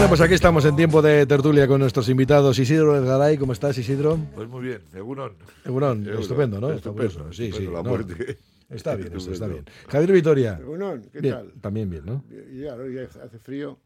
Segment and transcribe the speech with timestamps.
[0.00, 2.58] Bueno, pues aquí estamos en tiempo de tertulia con nuestros invitados.
[2.58, 4.18] Isidro Edgaray, ¿cómo estás, Isidro?
[4.34, 5.34] Pues muy bien, Egunon.
[5.62, 6.72] Egunon, estupendo, ¿no?
[6.72, 7.30] Estupendo.
[7.30, 7.44] Sí, sí.
[7.48, 8.38] estupendo, la no, muerte.
[8.70, 9.66] Está bien, esto está bien.
[9.88, 10.58] Javier Vitoria.
[10.58, 11.52] Egunon, ¿qué Bien, tal?
[11.60, 12.24] también bien, ¿no?
[12.50, 13.78] Y ahora ya hace frío.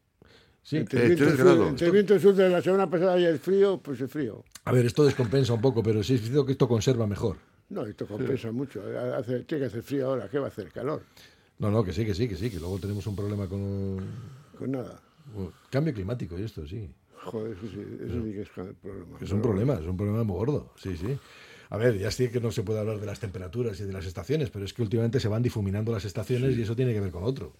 [0.63, 0.77] Sí.
[0.77, 1.67] Entre, Eh, el sur, grados.
[1.67, 4.45] entre el viento sur de la semana pasada y el frío, pues el frío.
[4.63, 7.35] A ver, esto descompensa un poco, pero sí es cierto que esto conserva mejor.
[7.69, 8.81] No, esto compensa mucho.
[9.17, 10.29] Hace, tiene que hacer frío ahora.
[10.29, 10.71] ¿Qué va a hacer?
[10.71, 11.01] Calor.
[11.59, 13.97] No, no, que sí, que sí, que sí, que luego tenemos un problema con
[14.57, 15.01] Con nada.
[15.69, 16.89] Cambio climático y esto, sí.
[17.23, 19.17] Joder, eso sí, eso sí que es el problema.
[19.21, 21.17] Es un problema, es un problema muy gordo, sí, sí.
[21.69, 24.05] A ver, ya sí que no se puede hablar de las temperaturas y de las
[24.05, 27.11] estaciones, pero es que últimamente se van difuminando las estaciones y eso tiene que ver
[27.11, 27.53] con otro.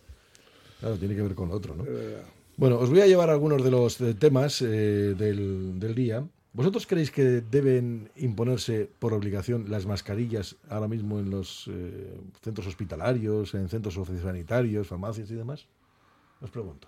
[0.79, 1.83] Claro, tiene que ver con otro, ¿no?
[1.83, 2.23] Verdad.
[2.57, 6.25] Bueno, os voy a llevar algunos de los eh, temas eh, del, del día.
[6.53, 12.67] ¿Vosotros creéis que deben imponerse por obligación las mascarillas ahora mismo en los eh, centros
[12.67, 15.65] hospitalarios, en centros sociosanitarios, farmacias y demás?
[16.39, 16.87] Os pregunto.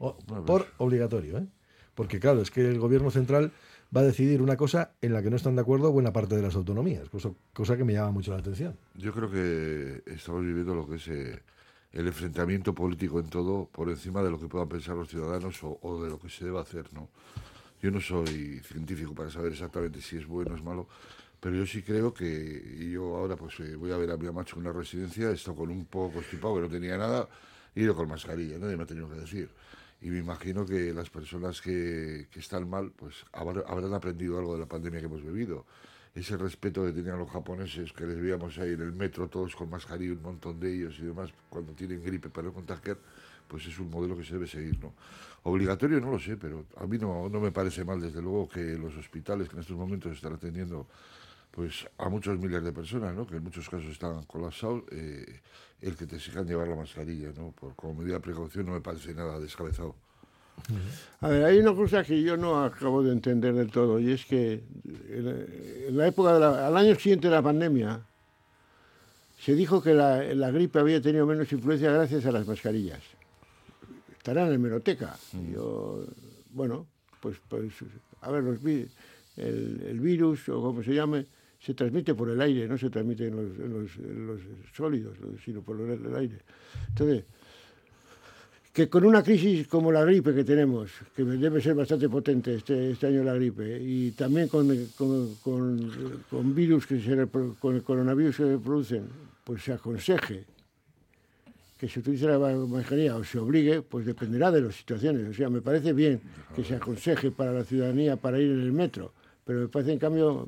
[0.00, 1.46] O- por obligatorio, ¿eh?
[1.94, 3.52] Porque claro, es que el gobierno central
[3.94, 6.42] va a decidir una cosa en la que no están de acuerdo buena parte de
[6.42, 8.76] las autonomías, cosa, cosa que me llama mucho la atención.
[8.94, 11.40] Yo creo que estamos viviendo lo que es eh,
[11.92, 15.78] el enfrentamiento político en todo por encima de lo que puedan pensar los ciudadanos o,
[15.82, 17.08] o de lo que se debe hacer, ¿no?
[17.82, 20.86] Yo no soy científico para saber exactamente si es bueno o es malo,
[21.40, 24.30] pero yo sí creo que, y yo ahora pues eh, voy a ver a mi
[24.30, 27.28] macho en una residencia, he estado con un poco constipado que no tenía nada,
[27.74, 29.48] he ido con mascarilla, nadie me ha tenido que decir.
[30.02, 34.60] Y me imagino que las personas que, están mal, pues habrá- habrán aprendido algo de
[34.60, 35.66] la pandemia que hemos vivido.
[36.14, 39.70] Ese respeto que tenían los japoneses, que les veíamos ahí en el metro, todos con
[39.70, 42.98] mascarilla, un montón de ellos y demás, cuando tienen gripe para contagiar,
[43.46, 44.94] pues es un modelo que se debe seguir, ¿no?
[45.44, 48.76] Obligatorio no lo sé, pero a mí no, no me parece mal, desde luego, que
[48.78, 50.86] los hospitales que en estos momentos están atendiendo
[51.50, 53.26] pues a muchos miles de personas, ¿no?
[53.26, 55.40] que en muchos casos están colapsados, eh,
[55.82, 57.52] el que te exijan llevar la mascarilla, ¿no?
[57.52, 59.94] Por, como medida de precaución no me parece nada descabezado.
[61.20, 64.26] A ver, hay una cosa que yo no acabo de entender del todo, y es
[64.26, 64.62] que
[65.08, 68.00] en, la época, de la- al año siguiente de la pandemia,
[69.40, 73.00] se dijo que la, la gripe había tenido menos influencia gracias a las mascarillas.
[74.12, 75.16] Estará en la hemeroteca.
[75.50, 76.04] Yo,
[76.52, 76.86] bueno,
[77.20, 77.72] pues, pues
[78.20, 81.24] a ver, los el, el virus, o como se llame,
[81.60, 84.40] se transmite por el aire, no se transmite en los,
[84.74, 86.38] sólidos, sino por el, aire.
[86.88, 87.24] Entonces,
[88.72, 92.92] que con una crisis como la gripe que tenemos, que debe ser bastante potente este,
[92.92, 98.36] este año la gripe, y también con, con, con- virus que se con el coronavirus
[98.36, 99.08] que se producen,
[99.44, 100.46] pues se aconseje
[101.80, 105.26] que se utilice la mascarilla o se obligue, pues dependerá de las situaciones.
[105.30, 106.20] O sea, me parece bien
[106.54, 109.14] que se aconseje para la ciudadanía para ir en el metro,
[109.50, 110.46] pero me parece en cambio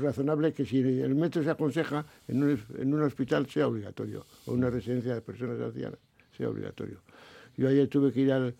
[0.00, 4.52] razonable que si el metro se aconseja, en un, en un hospital sea obligatorio, o
[4.52, 5.98] una residencia de personas ancianas
[6.36, 6.98] sea obligatorio.
[7.56, 8.54] Yo ayer tuve que ir al,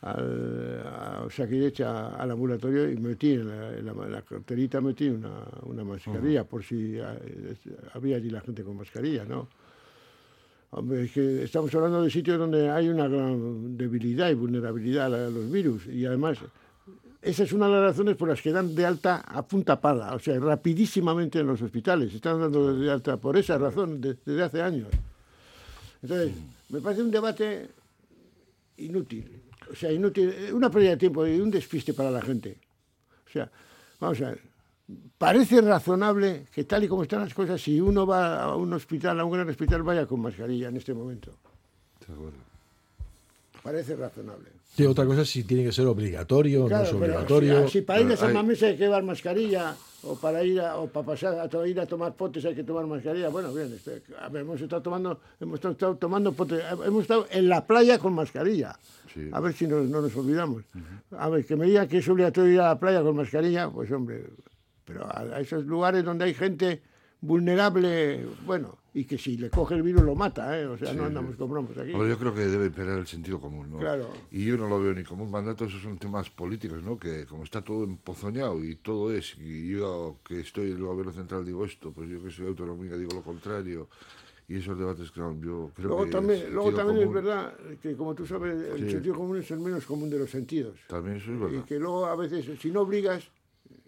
[0.00, 5.10] al, a Osakidecha, al ambulatorio y metí en la, en la, en la carterita metí
[5.10, 7.14] una, una mascarilla, por si ah,
[7.92, 9.46] había allí la gente con mascarilla, ¿no?
[10.70, 15.28] Hombre, es que estamos hablando de sitios donde hay una gran debilidad y vulnerabilidad a
[15.28, 15.86] los virus.
[15.86, 16.38] Y además,
[17.24, 20.14] esa es una de las razones por las que dan de alta a punta pala,
[20.14, 22.12] o sea, rapidísimamente en los hospitales.
[22.14, 24.88] Están dando de alta por esa razón de- desde hace años.
[26.02, 26.32] Entonces,
[26.68, 27.68] me parece un debate
[28.76, 29.40] inútil.
[29.70, 32.58] O sea, inútil, una pérdida de tiempo y un despiste para la gente.
[33.26, 33.50] O sea,
[33.98, 34.40] vamos a ver.
[35.16, 39.18] Parece razonable que tal y como están las cosas, si uno va a un hospital,
[39.18, 41.32] a un gran hospital, vaya con mascarilla en este momento.
[43.62, 44.50] Parece razonable.
[44.76, 47.66] Sí, otra cosa es si tiene que ser obligatorio o no es Claro, pero obligatorio.
[47.68, 50.60] si, si para ir a San Hay- Mamés hay que llevar mascarilla, o para ir
[50.60, 53.72] a, o para pasar a ir a tomar potes hay que tomar mascarilla, bueno, bien,
[53.72, 57.98] este, a ver, hemos estado tomando, hemos estado tomando potes, hemos estado en la playa
[57.98, 58.76] con mascarilla.
[59.14, 59.28] Sí.
[59.32, 60.64] A ver si no, no nos olvidamos.
[61.16, 63.90] A ver, que me digan que es obligatorio ir a la playa con mascarilla, pues
[63.92, 64.24] hombre,
[64.84, 66.82] pero a, a esos lugares donde hay gente
[67.20, 70.66] vulnerable, bueno, y que si le coge el virus lo mata, ¿eh?
[70.66, 71.38] O sea, no Sí, andamos sí.
[71.38, 71.92] con bromas aquí.
[71.92, 73.78] Hombre, yo creo que debe imperar el sentido común, ¿no?
[73.80, 74.08] Claro.
[74.30, 76.96] Y yo no lo veo ni como un mandato, esos son temas políticos, ¿no?
[76.96, 81.12] Que como está todo empozoñado y todo es, y yo que estoy en el gobierno
[81.12, 83.88] central digo esto, pues yo que soy autonómica digo lo contrario,
[84.46, 86.10] y esos debates, claro, yo creo Luego que...
[86.10, 88.90] también, luego también es común- verdad que, como tú sabes, el Sí.
[88.92, 90.78] sentido común es el menos común de los sentidos.
[90.86, 91.64] También eso es Y verdad.
[91.64, 93.28] que luego a veces, si no obligas,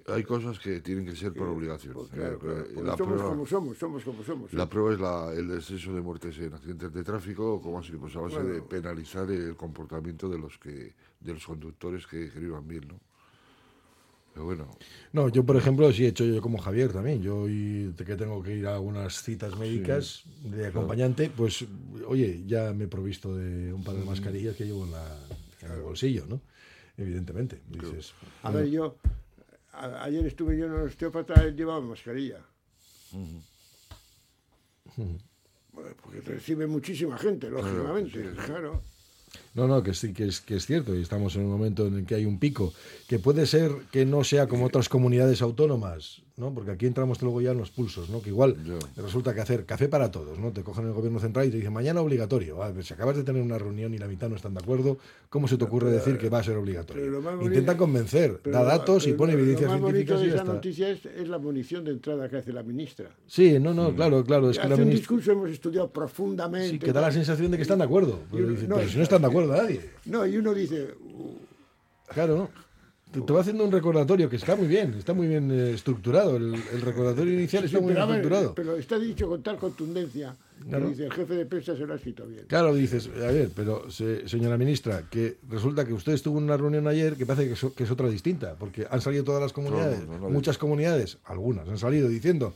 [0.08, 1.94] Hay cosas que tienen que ser por obligación.
[1.94, 4.52] pues claro, claro, la, somos prueba, como somos, somos como somos.
[4.52, 8.14] la prueba es la- el descenso de muertes en accidentes de tráfico, como así, pues
[8.14, 8.66] a base de Bueno.
[8.68, 13.00] penalizar el comportamiento de los que de los conductores que, iban bien, ¿no?
[14.32, 14.68] Pero bueno,
[15.12, 17.22] No, yo por ejemplo sí he hecho yo como Javier también.
[17.22, 21.64] Yo hoy que tengo que ir a algunas citas médicas de acompañante, pues
[22.06, 25.18] oye, ya me he provisto de un par de mascarillas que llevo en, la,
[25.62, 26.40] en el bolsillo, ¿no?
[26.98, 27.60] Evidentemente.
[27.68, 28.12] Dices,
[28.42, 28.96] A bueno, ver, yo,
[29.76, 32.40] a- ayer estuve yo en el osteópata, él llevaba mascarilla.
[36.02, 38.82] Porque recibe muchísima gente, lógicamente, claro.
[39.56, 41.94] No, no, que sí, que es, que es cierto, y estamos en un momento en
[41.94, 42.72] el que hay un pico,
[43.08, 46.52] que puede ser que no sea como otras comunidades autónomas, ¿no?
[46.52, 48.20] Porque aquí entramos luego ya en los pulsos, ¿no?
[48.20, 48.54] Que igual
[48.98, 50.52] resulta que hacer café para todos, ¿no?
[50.52, 52.62] Te cogen el gobierno central y te dicen mañana obligatorio.
[52.62, 54.98] A ver, si acabas de tener una reunión y la mitad no están de acuerdo,
[55.30, 57.22] ¿cómo se te ocurre decir que va a ser obligatorio?
[57.22, 60.44] bonito- Intentan convencer, Pero da datos y pone evidencias científicas y ya está.
[60.44, 63.08] noticia es, es la munición de entrada que hace la ministra.
[63.26, 66.68] Sí, no, no, claro, claro, es que hace la un ministra discurso hemos estudiado profundamente.
[66.72, 68.20] sí que da la sensación de que están de acuerdo.
[68.30, 69.90] Pero, Y- dicen, no, pero si no están de acuerdo nadie.
[70.06, 71.36] No, y uno dice, "Uh,
[72.12, 72.66] Claro, ¿no?
[73.10, 76.36] Te, te va haciendo un recordatorio que está muy bien, está muy bien eh, estructurado.
[76.36, 78.54] El, el recordatorio inicial está sí, muy bien pero, estructurado.
[78.54, 80.36] pero está dicho con tal contundencia.
[80.68, 82.44] que dice, el jefe de prensa se lo ha escrito bien.
[82.48, 86.56] Claro, dices, a ver, pero se- señora ministra, que resulta que usted estuvo en una
[86.56, 89.52] reunión ayer que parece que, so- que es otra distinta, porque han salido todas las
[89.52, 92.54] comunidades, No, no, no, no, muchas comunidades, algunas han salido diciendo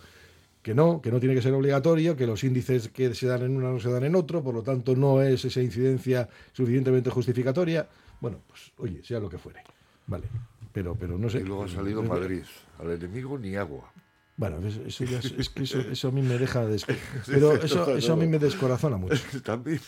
[0.63, 3.57] que no, que no tiene que ser obligatorio, que los índices que se dan en
[3.57, 7.89] una no se dan en otro, por lo tanto no es esa incidencia suficientemente justificatoria.
[8.21, 9.63] Bueno, pues oye, sea lo que fuere.
[10.07, 10.25] Vale,
[10.73, 11.39] pero, pero no sé.
[11.41, 12.43] y luego ha salido Madrid.
[12.79, 13.91] Al enemigo ni agua.
[14.37, 16.65] Bueno, eso, ya es, es que eso, eso a mí me deja...
[16.67, 16.87] des-
[17.27, 19.17] Pero eso, eso a mí me descorazona mucho.
[19.45, 19.81] También,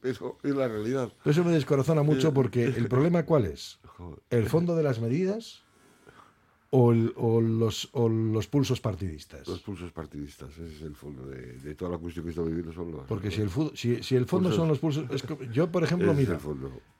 [0.00, 1.12] pero es la realidad.
[1.24, 3.78] Eso me descorazona mucho porque el problema cuál es?
[4.30, 5.62] ¿El fondo de las medidas
[6.72, 9.46] o, el- o los, o los pulsos partidistas?
[9.48, 12.72] Los pulsos partidistas, ese es el fondo de, de toda la cuestión que está viviendo.
[12.72, 14.56] Son los, Porque si el, si, si el fondo Pulsos.
[14.56, 15.04] son los pulsos...
[15.10, 16.38] es que yo, por ejemplo, es mira,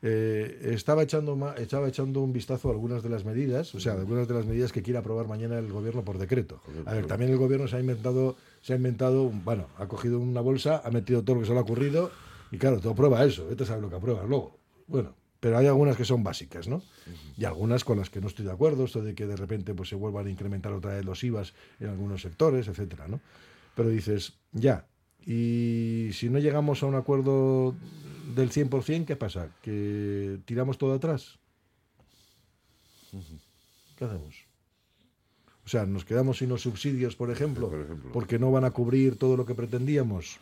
[0.03, 4.01] eh, estaba, echando estaba echando un vistazo a algunas de las medidas, o sea, de
[4.01, 6.61] algunas de las medidas que quiere aprobar mañana el gobierno por decreto.
[6.87, 10.19] A ver, también el gobierno se ha inventado, se ha inventado, un- bueno, ha cogido
[10.19, 12.11] una bolsa, ha metido todo lo que se le ha ocurrido
[12.51, 14.57] y claro, todo prueba eso, vete a saber lo que apruebas luego.
[14.89, 16.83] Bueno, pero hay algunas que son básicas, ¿no?
[17.37, 19.89] Y algunas con las que no estoy de acuerdo, esto de que de repente pues
[19.89, 23.21] se vuelvan a incrementar otra vez los IVAs en algunos sectores, etcétera, ¿no?
[23.75, 24.87] Pero dices, ya,
[25.25, 27.75] y si no llegamos a un acuerdo
[28.35, 29.49] del 100%, ¿qué pasa?
[29.63, 31.39] ¿Que tiramos todo atrás?
[33.97, 34.45] ¿Qué hacemos?
[35.65, 38.13] O sea, nos quedamos sin los subsidios, por ejemplo, Por ejemplo.
[38.13, 40.39] porque no van a cubrir todo lo que pretendíamos.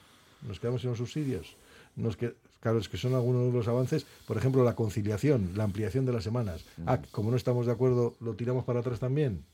[0.47, 1.57] Nos quedamos sin los subsidios.
[1.97, 4.07] Nos que, claro, es que son algunos de los avances.
[4.27, 6.65] Por ejemplo, la conciliación, la ampliación de las semanas.
[6.87, 9.45] Ah, como no estamos de acuerdo, ¿lo tiramos para atrás también?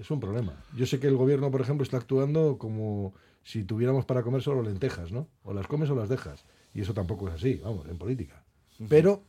[0.00, 0.54] Es un problema.
[0.74, 3.12] Yo sé que el gobierno, por ejemplo, está actuando como
[3.44, 5.28] si tuviéramos para comer solo lentejas, ¿no?
[5.44, 6.44] O las comes o las dejas.
[6.74, 8.42] Y eso tampoco es así, vamos, en política.
[8.88, 9.22] Pero,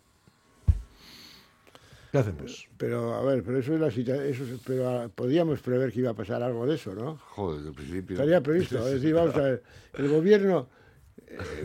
[2.11, 2.69] ¿qué hacemos?
[2.77, 5.99] Pero, a ver, pero eso es la situación, eso es- pero ah, podíamos prever que
[5.99, 7.17] iba a pasar algo de eso, ¿no?
[7.17, 8.15] Joder, desde el principio.
[8.15, 8.87] Estaría previsto.
[8.87, 9.63] Es decir, vamos a ver,
[9.95, 10.69] el gobierno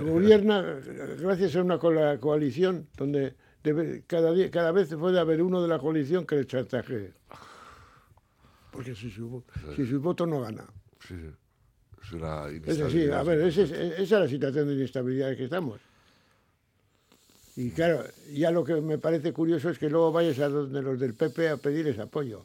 [0.00, 0.62] gobierna
[1.20, 5.78] gracias a una coalición donde debe- cada, día, cada vez puede haber uno de la
[5.78, 7.12] coalición que le chantajee.
[8.70, 9.42] Porque si su,
[9.74, 10.64] si su voto no gana.
[11.06, 11.30] Sí, sí.
[12.02, 15.36] Es una Es así, a ver, ese es- esa es la situación de inestabilidad en
[15.36, 15.80] que estamos.
[17.56, 20.98] Y claro, ya lo que me parece curioso es que luego vayas a donde los
[21.00, 22.44] del PP a pedirles apoyo.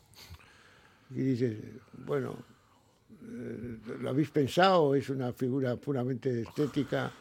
[1.12, 1.56] Y dices,
[2.06, 2.53] bueno, eh,
[4.02, 4.96] ¿lo habéis pensado?
[4.96, 7.12] ¿Es una figura puramente estética?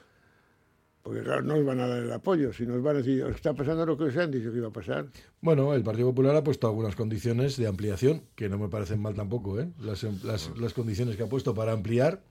[1.03, 3.35] Porque claro, no os van a dar el apoyo, si nos van a decir, "Os
[3.35, 5.07] está pasando lo que os han dicho que iba a pasar.
[5.41, 9.15] Bueno, el Partido Popular ha puesto algunas condiciones de ampliación, que no me parecen mal
[9.15, 9.69] tampoco, ¿eh?
[9.81, 12.23] Las, las, las condiciones que ha puesto para ampliar,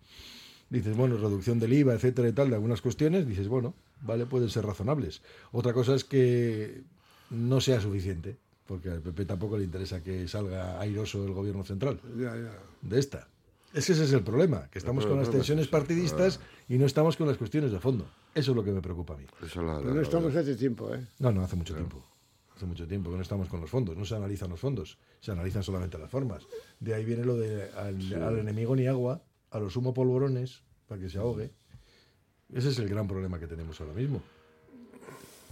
[0.69, 4.47] dices, bueno, reducción del IVA, etcétera y tal, de algunas cuestiones, dices, bueno, vale, pueden
[4.49, 5.21] ser razonables.
[5.51, 6.83] Otra cosa es que
[7.29, 8.37] no sea suficiente,
[8.67, 12.57] porque al PP tampoco le interesa que salga airoso el gobierno central Ya, ya.
[12.83, 13.27] de esta.
[13.73, 17.15] Es que ese es el problema, que estamos con las tensiones partidistas y no estamos
[17.15, 18.05] con las cuestiones de fondo.
[18.35, 19.25] Eso es lo que me preocupa a mí.
[19.41, 21.05] La- Pero no estamos hace tiempo, ¿eh?
[21.19, 22.03] No, no, hace mucho tiempo.
[22.55, 25.31] Hace mucho tiempo que no estamos con los fondos, no se analizan los fondos, se
[25.31, 26.43] analizan solamente las formas.
[26.79, 30.99] De ahí viene lo de al, al enemigo ni agua, a los sumo polvorones para
[31.01, 31.51] que se ahogue.
[32.53, 34.21] Ese es el gran problema que tenemos ahora mismo.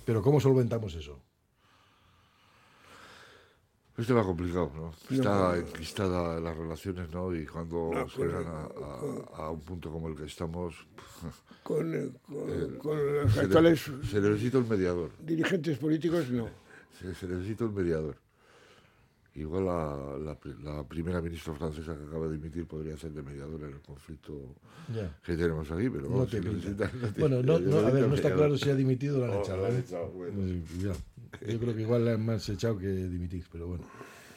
[0.06, 1.20] Pero ¿cómo solventamos eso?
[4.00, 4.94] Es tema complicado, ¿no?
[5.14, 7.36] Está enquistada las relaciones, ¿no?
[7.36, 8.62] Y cuando No, se llegan a,
[9.42, 10.74] a- a un punto como el que estamos,
[11.64, 12.10] Con, eh,
[12.78, 15.12] con- los se, actuales se necesita un mediador.
[15.20, 16.48] dirigentes políticos, no.
[17.00, 18.16] Se, se necesita un mediador.
[19.36, 23.22] Igual la, la pri- la primera ministra francesa que acaba de dimitir podría ser de
[23.22, 24.56] mediador en el conflicto
[24.94, 25.16] Ya.
[25.24, 27.68] que tenemos aquí, pero No vamos, te necesita- no te- Bueno, no, a ver,
[28.08, 28.38] no está mediador.
[28.38, 29.68] claro si ha dimitido o lo han Oh, echado.
[31.34, 31.38] ¿Eh?
[31.42, 31.54] Eh.
[31.54, 33.84] Yo creo que igual le han más echado que dimitir, pero bueno.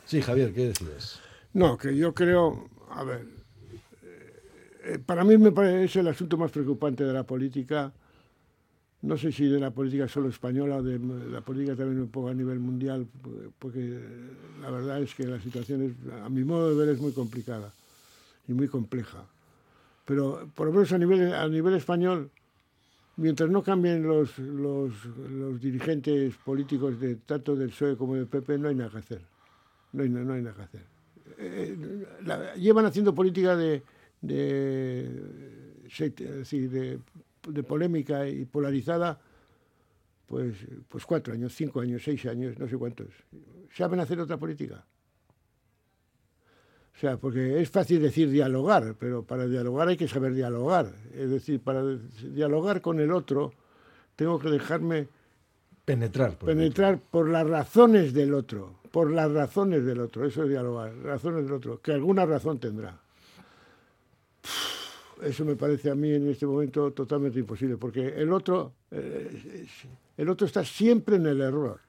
[0.05, 1.21] Sí, Javier, ¿qué decías?
[1.55, 3.27] No, que yo creo, a ver,
[4.85, 7.93] eh, para mí me parece el asunto más preocupante de la política,
[9.03, 10.99] no sé si de la política solo española o de
[11.31, 13.07] la política también un poco a nivel mundial,
[13.59, 13.99] porque
[14.61, 17.73] la verdad es que la situación, es, a mi modo de ver, es muy complicada
[18.47, 19.25] y muy compleja.
[20.05, 22.31] Pero por lo menos a nivel, a nivel español,
[23.17, 28.59] mientras no cambien los, los, los dirigentes políticos de tanto del PSOE como del PP,
[28.59, 29.23] no hay nada que hacer.
[29.93, 30.87] No hay, no hay nada que hacer.
[31.39, 31.77] Eh,
[32.57, 33.83] llevan haciendo política de,
[34.21, 35.11] de,
[37.49, 39.21] de polémica y polarizada
[40.27, 40.57] pues,
[40.89, 43.09] pues cuatro años, cinco años, seis años, no sé cuántos.
[43.75, 44.85] ¿Saben hacer otra política?
[46.95, 50.93] O sea, porque es fácil decir dialogar, pero para dialogar hay que saber dialogar.
[51.15, 51.83] Es decir, para
[52.33, 53.53] dialogar con el otro
[54.17, 55.09] tengo que dejarme
[55.85, 56.39] Penetrar.
[56.39, 60.95] por penetrar por las razones del otro, por las razones del otro, eso es dialogar,
[60.99, 63.01] razones del otro, que alguna razón tendrá.
[65.23, 69.67] Eso me parece a mí en este momento totalmente imposible, porque el otro, eh,
[70.17, 71.81] el otro está siempre en el error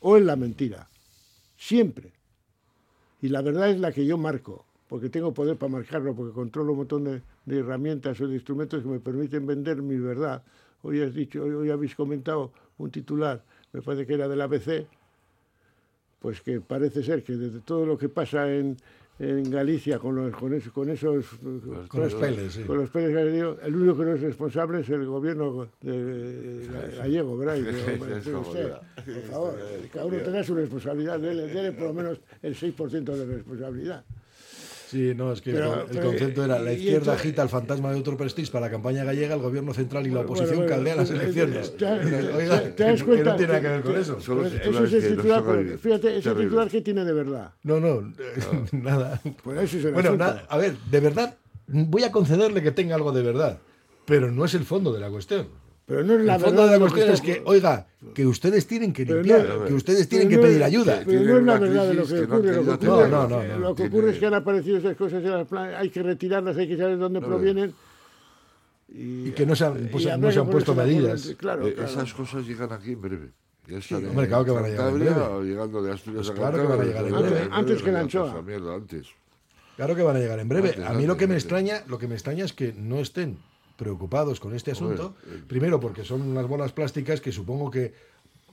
[0.00, 0.88] o en la mentira,
[1.56, 2.12] siempre.
[3.22, 6.72] Y la verdad es la que yo marco, porque tengo poder para marcarlo, porque controlo
[6.72, 10.42] un montón de, herramientas o de instrumentos que me permiten vender mi verdad.
[10.82, 14.88] Hoy has dicho, hoy, hoy habéis comentado un titular, me parece que era del ABC,
[16.18, 18.76] pues que parece ser que desde todo lo que pasa en,
[19.22, 21.26] en Galicia con, los, con, esos, con esos
[21.88, 22.62] Con los peles, sí.
[22.64, 27.38] con los peles gallegos, el único que no es responsable es el gobierno de, gallego,
[27.38, 27.56] ¿verdad?
[27.56, 29.58] Y digo, hombre, Eso, usted, por favor,
[29.92, 34.04] cada uno tendrá su responsabilidad, dele, dele por lo menos el 6% de responsabilidad.
[34.92, 37.90] Sí, no, es que Pero- el pero- concepto era la izquierda entonces- agita el fantasma
[37.92, 40.76] de otro prestige para la campaña gallega, el gobierno central y la oposición Bueno, bueno,
[40.76, 41.72] caldean las eh, elecciones.
[42.36, 44.18] Oiga, te- que no tiene nada que ver con eso.
[44.24, 45.42] Pues eso es el titular,
[45.78, 46.44] fíjate, ese Terrible.
[46.44, 47.52] titular que tiene de verdad.
[47.62, 48.12] No, no,
[48.72, 49.18] nada.
[49.42, 51.36] Pues es el Bueno, nada, a ver, de verdad,
[51.68, 53.58] voy a concederle que tenga algo de verdad,
[54.04, 55.46] pero no es el fondo de la cuestión.
[55.92, 58.66] Pero no es la el fondo verdad de la cuestión es que, oiga, que ustedes
[58.66, 61.02] tienen que limpiar, no- que ustedes tienen que no pedir ayuda.
[61.04, 62.52] Pero no es la verdad de lo que que no han ocurre.
[62.56, 63.08] Lo que ocurre.
[63.10, 65.74] No, no, lo que Tiene- ocurre es que han aparecido esas cosas, en el plan,
[65.74, 67.74] hay que retirarlas, hay que saber dónde No, provienen.
[68.88, 71.34] Y que no se han, pues, y no se han puesto medidas.
[71.38, 71.90] Claro, Eh, claro.
[71.90, 73.28] Esas cosas llegan aquí en breve.
[73.68, 75.44] Ya están hombre, claro que van a llegar en breve.
[75.44, 77.48] llegando de Asturias Pues a claro que van a llegar en breve.
[77.52, 78.42] Antes que la anchoa.
[78.42, 79.06] mierda, antes.
[79.76, 80.68] Claro que van a llegar en breve.
[80.70, 83.38] Antes, A mí lo que me extraña, lo que me extraña es que no estén
[83.86, 85.14] preocupados con este asunto.
[85.26, 85.42] Eh.
[85.48, 87.92] Primero porque son unas bolas plásticas que supongo que,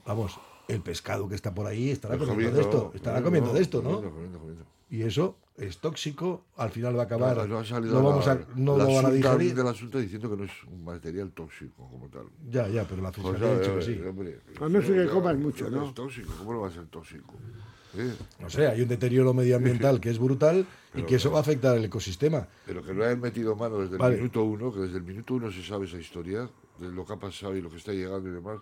[0.04, 3.60] vamos, el pescado que está por ahí estará Pues comiendo de esto, estará comiendo de
[3.62, 3.90] esto, ¿no?
[3.96, 4.64] comiendo, comiendo, comiendo.
[4.90, 8.26] Y eso es tóxico, al final va a acabar, No, no ha salido no vamos
[8.26, 9.54] la- a, no la lo van a digerir.
[9.54, 12.24] del asunto diciendo que no es un material tóxico como tal.
[12.50, 14.02] Ya, ya, pero la fiscalía sea, ha dicho que eh, sí.
[14.08, 15.86] hombre, A no ser que comas mucho, ¿no?
[15.86, 17.34] Es tóxico, ¿cómo no va a ser tóxico?
[18.40, 21.76] No sé, hay un deterioro medioambiental que es brutal y que eso va a afectar
[21.76, 22.46] al ecosistema.
[22.66, 25.50] Pero que no hayan metido mano desde el minuto uno, que desde el minuto uno
[25.50, 28.32] se sabe esa historia, de lo que ha pasado y lo que está llegando y
[28.32, 28.60] demás.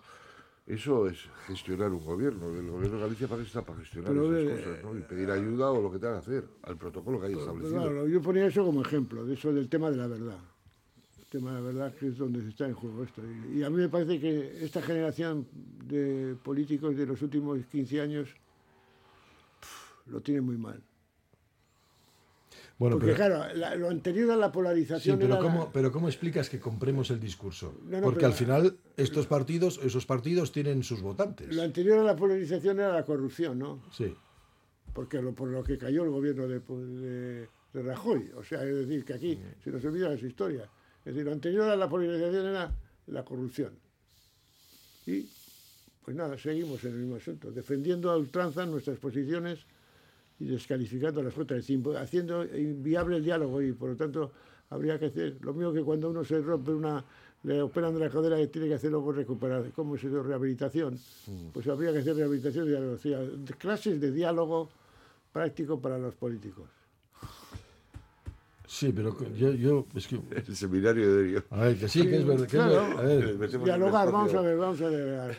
[0.67, 2.51] Eso es gestionar un gobierno.
[2.55, 4.99] El gobierno de Galicia para eso está para gestionar Pero, esas eh, cosas, ¿no?
[4.99, 7.83] Y pedir ayuda o lo que tenga que hacer, al protocolo que Pero establecido.
[7.83, 10.39] claro, yo ponía eso como ejemplo, de eso del tema de la verdad.
[11.19, 13.23] El tema de la verdad que es donde se está en juego esto.
[13.25, 15.47] Y, y a mí me parece que esta generación
[15.87, 18.29] de políticos de los últimos 15 años
[20.09, 20.83] lo tiene muy mal.
[22.79, 25.73] Bueno, Porque pero, claro, la- lo anterior a la sí, polarización pero era la- ¿cómo,
[25.73, 27.75] pero ¿cómo explicas que compremos el discurso?
[27.85, 31.55] No, no, Porque al final estos partidos, esos partidos tienen sus votantes.
[31.55, 33.83] lo anterior a la polarización era la corrupción, ¿no?
[33.93, 34.15] Sí.
[34.95, 38.31] Porque lo, por lo que cayó el gobierno de, de- de Rajoy.
[38.37, 40.69] O sea, es decir, que aquí se nos olvidan las historias.
[41.05, 42.73] Es decir, lo anterior a la polarización era
[43.09, 43.73] la corrupción.
[45.07, 45.29] Y,
[46.05, 49.61] pues nada, seguimos en el mismo asunto, defendiendo a ultranza nuestras posiciones
[50.41, 54.33] y descalificando las es decir, haciendo inviable el diálogo y, por lo tanto,
[54.71, 57.05] habría que hacer lo mismo que cuando uno se rompe una,
[57.43, 60.23] le operan de la cadera y tiene que hacer luego recuperar, ¿cómo se dice?
[60.23, 60.99] Rehabilitación.
[61.53, 64.69] Pues habría que hacer rehabilitación y diálogo, o sea, de- clases de diálogo
[65.33, 66.69] práctico para los políticos.
[68.67, 70.21] Sí, pero yo, yo es que...
[70.47, 71.45] El seminario de Dios.
[71.51, 72.47] A ver, que sí, que es verdad.
[72.47, 72.73] Que es Claro.
[72.75, 72.99] verdad.
[72.99, 75.37] A ver, Metemos en Dialogar, vamos a ver, vamos a ver.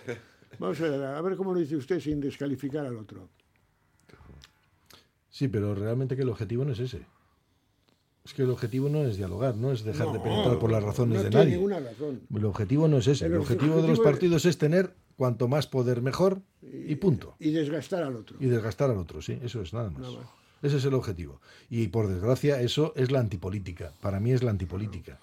[0.58, 3.29] Vamos a ver, a ver cómo lo dice usted sin descalificar al otro.
[5.39, 7.01] Sí, pero realmente que el objetivo no es ese.
[8.25, 11.17] Es que el objetivo no es dialogar, no es dejar de penetrar por las razones
[11.17, 11.55] no de tiene nadie.
[11.55, 12.22] ninguna razón.
[12.36, 13.25] El objetivo no es ese.
[13.25, 17.36] El El objetivo de los es- partidos es tener cuanto más poder mejor y punto.
[17.39, 18.38] Y desgastar al otro.
[18.39, 20.01] Y desgastar al otro, sí, eso es nada más.
[20.01, 20.27] Nada más.
[20.62, 21.39] Ese es el objetivo.
[21.69, 23.93] Y por desgracia, eso es la antipolítica.
[24.01, 25.17] Para mí es la antipolítica.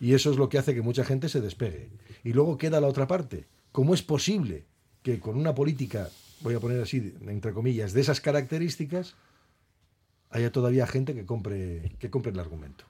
[0.00, 1.90] Y eso es lo que hace que mucha gente se despegue.
[2.24, 3.46] Y luego queda la otra parte.
[3.72, 4.64] ¿Cómo es posible
[5.02, 6.08] que con una política,
[6.40, 9.14] voy a poner así, entre comillas, de esas características,
[10.30, 12.84] haya todavía gente que compre, que compre el argumento?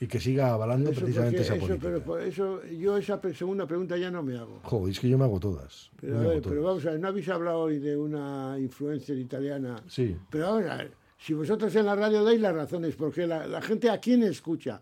[0.00, 1.88] Y que siga avalando Eso, precisamente porque esa eso, política.
[1.88, 4.60] pero por eso, yo esa segunda pregunta ya no me hago.
[4.64, 5.90] Joder, es que yo me hago todas.
[6.00, 6.64] Pero, a ver, pero todas.
[6.64, 9.82] vamos a ver, ¿no habéis hablado hoy de una influencer italiana?
[9.88, 10.16] Sí.
[10.30, 13.62] Pero vamos a ver, si vosotros en la radio dais las razones, porque la, la
[13.62, 14.80] gente a quién escucha,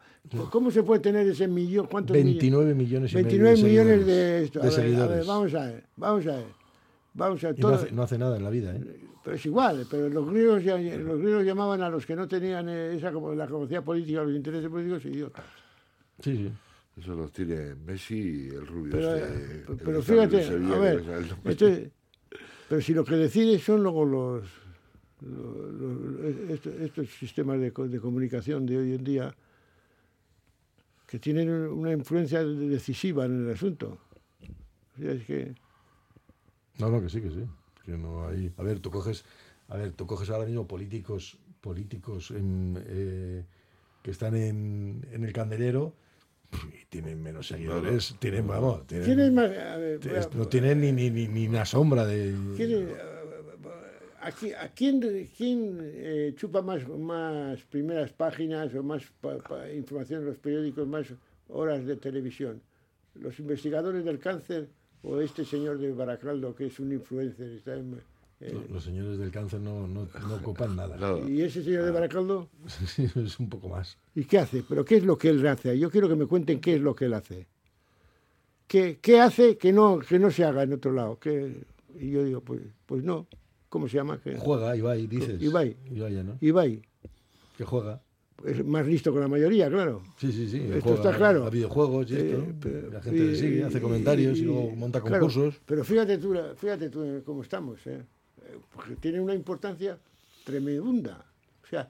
[0.51, 1.87] ¿cómo se puede tener ese millón?
[1.87, 2.41] ¿Cuántos millones?
[2.41, 4.61] 29 millones y medio 29 de millones de esto.
[4.63, 6.62] A ver, a ver, vamos a ver, vamos a ver.
[7.15, 9.01] Vamos a no hace, no hace nada en la vida, ¿eh?
[9.23, 12.69] pero es igual, pero los griegos, ya- los griegos llamaban a los que no tenían
[12.69, 15.45] eh, esa como la capacidad política, los intereses políticos, idiotas.
[16.21, 16.53] Sí, sí.
[17.01, 18.93] Eso los tiene Messi y el rubio.
[18.93, 21.05] Pero, este, eh, el pero que fíjate, a ver,
[21.45, 21.91] este-
[22.69, 24.43] pero si lo que decide son luego los,
[25.21, 29.35] los- los- estos, estos sistemas de, de comunicación de hoy en día
[31.07, 33.99] que tienen una influencia decisiva en el asunto.
[34.97, 35.55] O sea, es que
[36.79, 37.45] No, no, que sí, que sí.
[37.85, 38.53] Que no hay...
[38.57, 39.25] A ver, tú coges,
[39.69, 43.45] a ver, tú coges ahora mismo políticos, políticos en, eh,
[44.03, 45.95] que están en, en el candelero
[46.73, 49.51] y tienen menos seguidores, tienen, vamos, tienen, ¿quién es más?
[49.51, 50.01] a ver,
[50.35, 52.35] no tienen ni, ni, ni, ni una sombra de...
[52.57, 52.89] ¿Quién es-
[54.21, 55.01] ¿A, a quién,
[55.37, 60.87] quién, eh, chupa más, más primeras páginas o más pa- pa- información en los periódicos,
[60.87, 61.09] más
[61.49, 62.63] horas de televisión?
[63.17, 64.69] ¿Los investigadores del cáncer
[65.03, 67.49] o este señor de Baracaldo que es un influencer?
[67.51, 68.01] Está en-
[68.41, 70.97] eh, Los, los señores del cáncer no, no, no ocupan nada.
[71.29, 72.49] ¿Y ese señor de Baracaldo?
[72.87, 73.97] Sí, es un poco más.
[74.15, 74.65] ¿Y qué hace?
[74.69, 75.79] ¿Pero qué es lo que él hace?
[75.79, 77.47] Yo quiero que me cuenten qué es lo que él hace.
[78.67, 81.19] ¿Qué, qué hace que no, que no se haga en otro lado?
[81.19, 81.63] ¿Qué-
[82.01, 83.27] Y yo digo, pues, pues no.
[83.69, 84.19] ¿Cómo se llama?
[84.21, 85.41] Que- Juega, Ibai, dices.
[85.43, 85.77] Ibai.
[85.91, 86.37] Ibai, ¿no?
[86.41, 86.83] Ibai.
[87.57, 88.01] Que juega.
[88.45, 90.03] Es más listo que la mayoría, claro.
[90.19, 90.59] Sí, sí, sí.
[90.59, 91.45] Esto juega está claro.
[91.47, 92.39] A videojuegos y esto.
[92.43, 95.61] Eh, pero- la gente le sigue, hace comentarios y, luego monta claro, concursos.
[95.65, 98.03] pero fíjate tú, fíjate tú cómo estamos, ¿eh?
[98.75, 99.99] Porque tiene una importancia
[100.45, 101.25] tremenda.
[101.63, 101.89] O sea,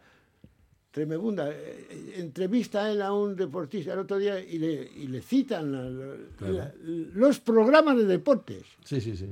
[0.91, 1.51] tremenda.
[1.51, 5.73] Eh, Entrevista a él a un deportista el otro día y le, y le citan
[5.73, 6.53] la- la- Claro.
[6.55, 6.75] la-
[7.15, 8.65] los programas de deportes.
[8.85, 9.27] Sí, sí, sí.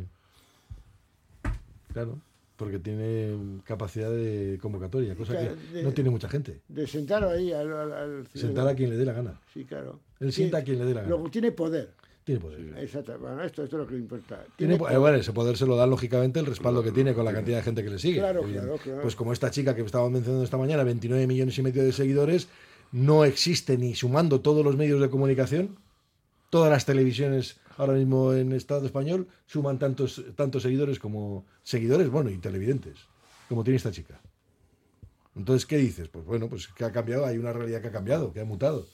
[1.92, 2.18] Claro,
[2.60, 6.60] porque tiene capacidad de convocatoria, cosa Claro, que de- no tiene mucha gente.
[6.68, 9.40] De sentar ahí al, al- al Sentar a quien le dé la gana.
[9.52, 9.98] Sí, claro.
[10.20, 11.08] Él sienta a quien le dé la gana.
[11.10, 11.90] Luego tiene poder.
[12.22, 12.60] Tiene poder.
[12.78, 13.18] Exacto.
[13.18, 14.44] Bueno, esto, esto es lo que importa.
[14.56, 17.14] Tiene Tiene po- eh, bueno, ese poder se lo da lógicamente el respaldo que tiene
[17.14, 18.18] con la cantidad de gente que le sigue.
[18.18, 19.00] Claro, claro, claro.
[19.02, 22.48] Pues como esta chica que estaba mencionando esta mañana, 29 millones y medio de seguidores,
[22.92, 25.76] no existe ni sumando todos los medios de comunicación,
[26.50, 32.28] todas las televisiones ahora mismo en Estado español suman tantos, tantos seguidores como seguidores, bueno,
[32.30, 32.98] y televidentes,
[33.48, 34.20] como tiene esta chica.
[35.36, 36.08] Entonces, ¿qué dices?
[36.08, 38.86] Pues bueno, pues que ha cambiado, hay una realidad que ha cambiado, que ha mutado.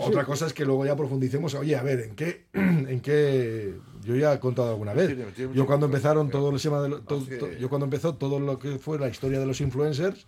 [0.00, 3.74] Otra cosa es que luego ya profundicemos, oye, a ver, ¿en qué, en qué
[4.04, 5.08] yo ya he contado alguna vez.
[5.54, 8.38] Yo cuando empezaron todo el tema de lo- to- Hace- to- yo cuando empezó todo
[8.38, 10.26] lo que fue la historia de los influencers,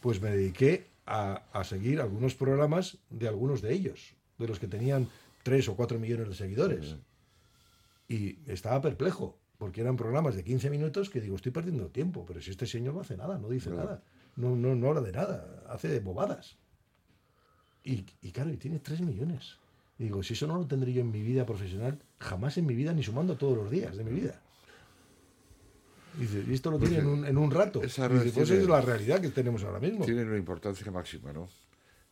[0.00, 4.68] pues me dediqué a, a seguir algunos programas de algunos de ellos, de los que
[4.68, 5.08] tenían
[5.44, 6.96] 3 o 4 millones de seguidores.
[8.08, 12.40] Y estaba perplejo, porque eran programas de 15 minutos que digo, estoy perdiendo tiempo, pero
[12.40, 14.02] si este señor no hace nada, no dice nada,
[14.36, 16.56] no, no, no habla de nada, hace bobadas.
[17.84, 19.58] Y, y claro, y tiene 3 millones.
[19.98, 22.74] Y digo, si eso no lo tendré yo en mi vida profesional, jamás en mi
[22.74, 24.40] vida, ni sumando todos los días de mi vida.
[26.18, 27.82] Y dice, y esto lo tiene en un, en un rato.
[27.82, 30.04] Esa dice, pues tiene- es la realidad que tenemos ahora mismo.
[30.04, 31.48] Tienen una importancia máxima, ¿no?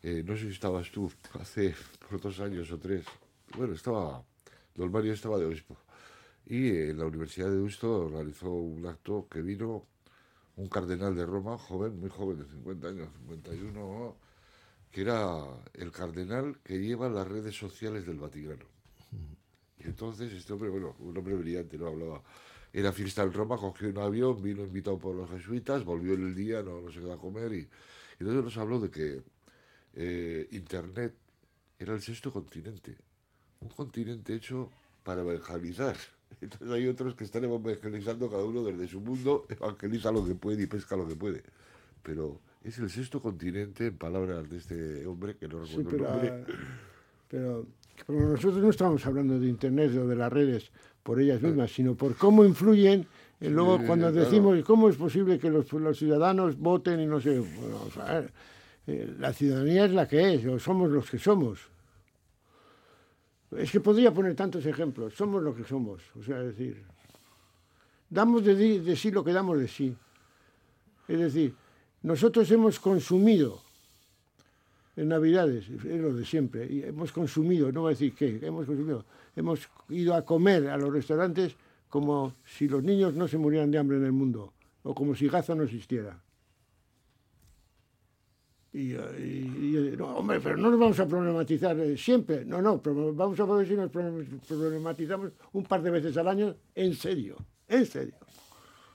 [0.02, 1.74] Eh, no sé si estabas tú hace
[2.08, 3.04] por dos años o tres.
[3.56, 4.24] Bueno, estaba,
[4.74, 5.76] don Mario estaba de obispo.
[6.46, 9.86] Y eh, en la Universidad de Deusto organizó un acto que vino
[10.56, 14.16] un cardenal de Roma, joven, muy joven, de 50 años, 51, ¿no?
[14.90, 15.40] que era
[15.72, 18.66] el cardenal que lleva las redes sociales del Vaticano.
[19.78, 22.22] Y entonces este hombre, bueno, un hombre brillante, no hablaba.
[22.72, 26.34] Era fiesta en Roma, cogió un avión, vino invitado por los jesuitas, volvió en el
[26.34, 27.52] día, no, no se quedó a comer.
[27.52, 27.68] Y
[28.18, 29.22] entonces nos habló de que
[29.94, 31.14] eh, Internet
[31.78, 32.96] era el sexto continente.
[33.60, 34.70] Un continente hecho
[35.02, 35.96] para evangelizar.
[36.40, 40.62] Entonces hay otros que están evangelizando cada uno desde su mundo, evangeliza lo que puede
[40.62, 41.42] y pesca lo que puede.
[42.02, 46.06] Pero Es el sexto continente, en palabras de este hombre, que no Sí, recuerdo pero,
[46.06, 46.30] el nombre.
[46.54, 46.62] ah,
[47.28, 47.66] pero,
[48.06, 50.70] pero nosotros no estamos hablando de Internet o de las redes
[51.02, 53.04] por ellas mismas, sino por cómo influyen.
[53.40, 54.24] Y luego, Sí, cuando claro.
[54.24, 57.80] decimos cómo es posible que los, los ciudadanos voten y no sé, bueno,
[58.86, 61.60] eh, la ciudadanía es la que es, o somos los que somos.
[63.56, 65.14] Es que podría poner tantos ejemplos.
[65.14, 66.02] Somos lo que somos.
[66.18, 66.82] O sea, es decir,
[68.08, 69.94] damos de, sí lo que damos de sí.
[71.06, 71.54] Es decir,
[72.02, 73.60] nosotros hemos consumido
[74.96, 78.66] en Navidades, es lo de siempre, y hemos consumido, no voy a decir qué, hemos
[78.66, 81.56] consumido, hemos ido a comer a los restaurantes
[81.88, 85.28] como si los niños no se murieran de hambre en el mundo, o como si
[85.28, 86.20] Gaza no existiera.
[88.74, 92.80] Y, y- y, no, hombre, pero no nos vamos a problematizar eh, siempre, no, no,
[92.80, 96.94] pero vamos a ver si nos pro- problematizamos un par de veces al año en
[96.94, 97.36] serio,
[97.68, 98.14] en serio.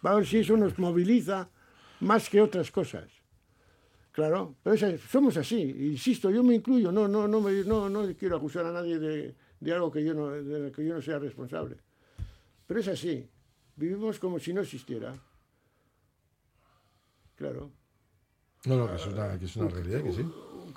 [0.04, 1.48] Va a ver si eso nos moviliza
[2.00, 3.08] más que otras cosas.
[4.12, 8.12] Claro, pero esa- somos así, insisto, yo me incluyo, no, no, no, me, no, no
[8.16, 11.78] quiero acusar a nadie de, de algo que yo, no, que yo no sea responsable.
[12.66, 13.30] Pero es así,
[13.76, 15.13] vivimos como si no existiera.
[17.36, 17.70] Claro.
[18.68, 20.26] No, no, que es una, que es una realidad, que sí.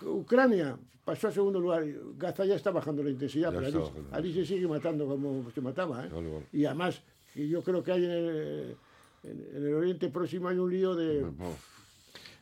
[0.07, 1.85] Ucrania pasó a segundo lugar,
[2.17, 4.09] Gaza ya está bajando la intensidad, Ya pero allí, bajando.
[4.17, 6.07] allí se sigue matando como se mataba.
[6.07, 6.09] ¿eh?
[6.13, 6.47] Vale, vale.
[6.53, 7.03] Y además,
[7.35, 8.77] yo creo que hay en el,
[9.25, 11.27] en- el Oriente Próximo hay un lío de...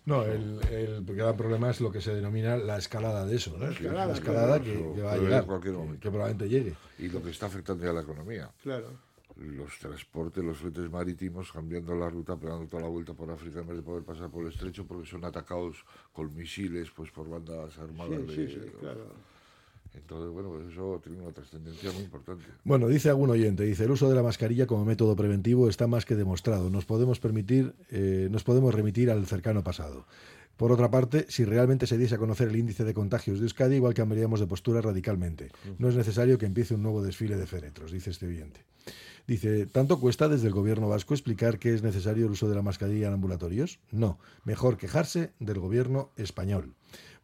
[0.05, 3.67] No, el, el gran problema es lo que se denomina la escalada de eso, ¿no?
[3.67, 6.01] La escalada, escalada claro, que, va a llegar, que- momento.
[6.01, 6.75] que probablemente llegue.
[6.99, 8.51] y lo que está afectando ya a la economía.
[8.63, 8.87] Claro.
[9.39, 13.69] Los transportes, los fletes marítimos, cambiando la ruta, pegando toda la vuelta por África en
[13.69, 15.77] vez de poder pasar por el estrecho, porque son atacados
[16.13, 18.21] con misiles pues por bandas armadas.
[18.29, 19.07] Sí, de- sí, sí, claro.
[19.95, 22.45] Entonces, bueno, pues eso tiene una trascendencia muy importante.
[22.65, 26.05] Bueno, dice algún oyente, dice, el uso de la mascarilla como método preventivo está más
[26.05, 26.69] que demostrado.
[26.69, 30.07] Nos podemos permitir, eh, nos podemos remitir al cercano pasado.
[30.57, 33.77] Por otra parte, si realmente se diese a conocer el índice de contagios de Euskadi,
[33.77, 35.51] igual cambiaríamos de postura radicalmente.
[35.79, 38.65] No es necesario que empiece un nuevo desfile de féretros, dice este oyente.
[39.29, 42.63] Dice, ¿tanto cuesta desde el gobierno vasco explicar que es necesario el uso de la
[42.63, 43.79] mascarilla en ambulatorios?
[43.93, 46.73] No, mejor quejarse del gobierno español.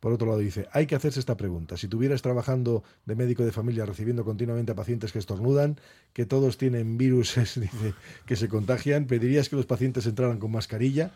[0.01, 1.79] Por otro lado, dice, hay que hacerse esta pregunta.
[1.79, 5.81] Si tuvieras trabajando de médico de familia recibiendo continuamente a pacientes que estornudan,
[6.13, 7.95] que todos tienen virus dice,
[8.27, 11.11] que se contagian, ¿pedirías que los pacientes entraran con mascarilla?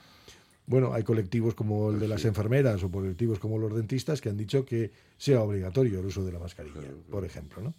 [0.67, 4.39] Bueno, hay colectivos como el de las enfermeras o colectivos como los dentistas que han
[4.39, 7.75] dicho que sea obligatorio el uso de la mascarilla, por ejemplo, ¿no?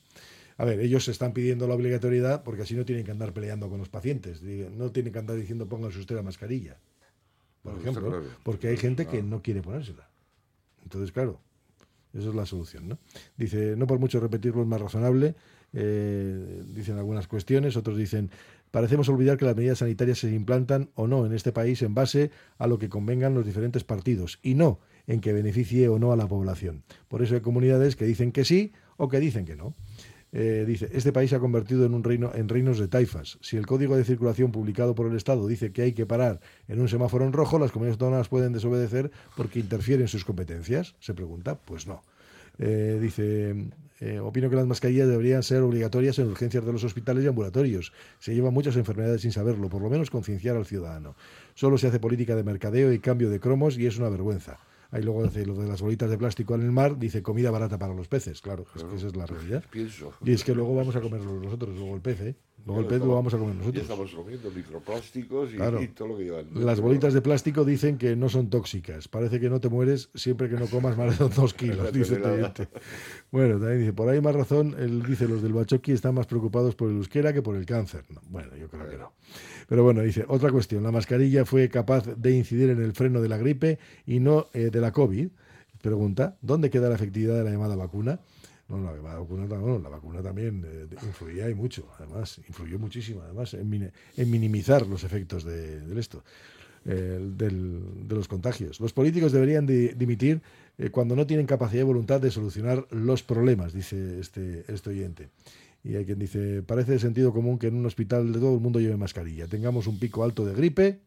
[0.59, 3.79] A ver, ellos están pidiendo la obligatoriedad porque así no tienen que andar peleando con
[3.79, 6.77] los pacientes, no tienen que andar diciendo pónganse usted la mascarilla,
[7.63, 8.25] por ejemplo, claro.
[8.43, 10.09] porque hay gente que no quiere ponérsela.
[10.83, 11.39] Entonces, claro,
[12.13, 12.97] esa es la solución, ¿no?
[13.37, 15.35] Dice, no por mucho repetirlo es más razonable,
[15.71, 18.29] eh, dicen algunas cuestiones, otros dicen,
[18.69, 22.31] parecemos olvidar que las medidas sanitarias se implantan o no en este país en base
[22.57, 26.17] a lo que convengan los diferentes partidos y no en que beneficie o no a
[26.17, 26.83] la población.
[27.07, 29.73] Por eso hay comunidades que dicen que sí o que dicen que no.
[30.31, 33.39] Eh, dice, este país se ha convertido en un reino en reinos de taifas.
[33.41, 36.79] Si el código de circulación publicado por el Estado dice que hay que parar en
[36.79, 40.95] un semáforo en rojo, las comunidades autónomas pueden desobedecer porque interfieren en sus competencias.
[40.99, 42.03] Se pregunta, pues no.
[42.59, 43.55] Eh, dice,
[44.01, 47.91] eh, opino que las mascarillas deberían ser obligatorias en urgencias de los hospitales y ambulatorios.
[48.19, 51.15] Se llevan muchas enfermedades sin saberlo, por lo menos concienciar al ciudadano.
[51.55, 54.59] Solo se hace política de mercadeo y cambio de cromos y es una vergüenza.
[54.91, 57.77] Ahí luego dice lo de las bolitas de plástico en el mar, dice comida barata
[57.77, 59.63] para los peces, claro, es que esa es la realidad.
[59.69, 60.13] Pienso.
[60.25, 62.35] Y es que luego vamos a comerlo nosotros, luego el pez, ¿eh?
[62.69, 63.83] Luego el Ya pez lo vamos a comer Ya nosotros.
[63.83, 65.81] estamos comiendo microplásticos y, Claro.
[65.81, 66.45] y todo lo que llevan.
[66.53, 69.07] Las bolitas de plástico dicen que no son tóxicas.
[69.07, 72.67] Parece que no te mueres siempre que no comas más de dos kilos, dice oyente.
[73.31, 76.75] Bueno, también dice, por ahí más razón, él dice, los del Bachoqui están más preocupados
[76.75, 78.05] por el euskera que por el cáncer.
[78.09, 79.13] No, bueno, yo creo que no.
[79.67, 83.29] Pero bueno, dice, otra cuestión, la mascarilla fue capaz de incidir en el freno de
[83.29, 85.27] la gripe y no eh, de la COVID.
[85.81, 88.19] Pregunta, ¿dónde queda la efectividad de la llamada vacuna?
[88.69, 93.67] No, la vacuna, la vacuna también eh, influía y mucho, además, influyó muchísimo, además, en,
[93.69, 96.23] mini- en minimizar los efectos de, de esto,
[96.85, 98.79] eh, del- de los contagios.
[98.79, 100.41] Los políticos deberían de- dimitir
[100.77, 105.29] eh, cuando no tienen capacidad y voluntad de solucionar los problemas, dice este, este oyente.
[105.83, 108.59] Y hay quien dice, parece de sentido común que en un hospital de todo el
[108.61, 110.99] mundo lleve mascarilla, tengamos un pico alto de gripe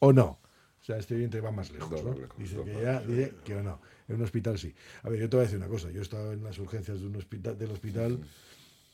[0.00, 0.38] o no.
[0.80, 1.88] O sea, este oyente va más lejos,
[2.38, 3.80] Dice que ya, dice que o no.
[4.08, 4.72] En un hospital sí.
[5.02, 5.90] A ver, yo te voy a decir una cosa.
[5.90, 8.18] Yo he estado en las urgencias de un hospital, del hospital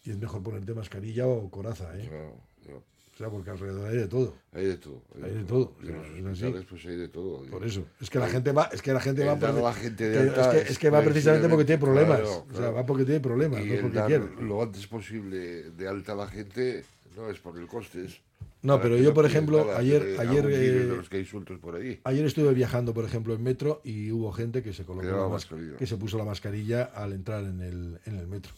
[0.04, 2.08] y es mejor ponerte mascarilla o coraza, ¿eh?
[2.10, 2.78] No, no.
[2.78, 4.34] O sea, porque alrededor hay de todo.
[4.54, 5.02] Hay de todo.
[5.22, 6.24] Hay de todo, En los es así.
[6.46, 7.42] hospitales, pues hay de todo.
[7.44, 7.84] Por eso.
[8.00, 9.74] Es que la gente va, es que la gente va El dar por- a la
[9.74, 12.20] gente de que- alta es, que, es es que va precisamente porque tiene problemas.
[12.20, 12.72] claro, O sea, claro.
[12.74, 14.24] va porque tiene problemas, Y no porque quiere.
[14.40, 18.18] lo antes posible de alta la gente no es por el coste, es
[18.62, 21.24] No, pero yo, no por ejemplo, nada ayer- de ayer, eh, de los que hay
[21.24, 22.00] sueltos por ahí.
[22.04, 25.36] Ayer estuve viajando, por ejemplo, en metro y hubo gente que se colocó
[25.78, 28.52] que se puso la mascarilla al entrar en el, en el metro.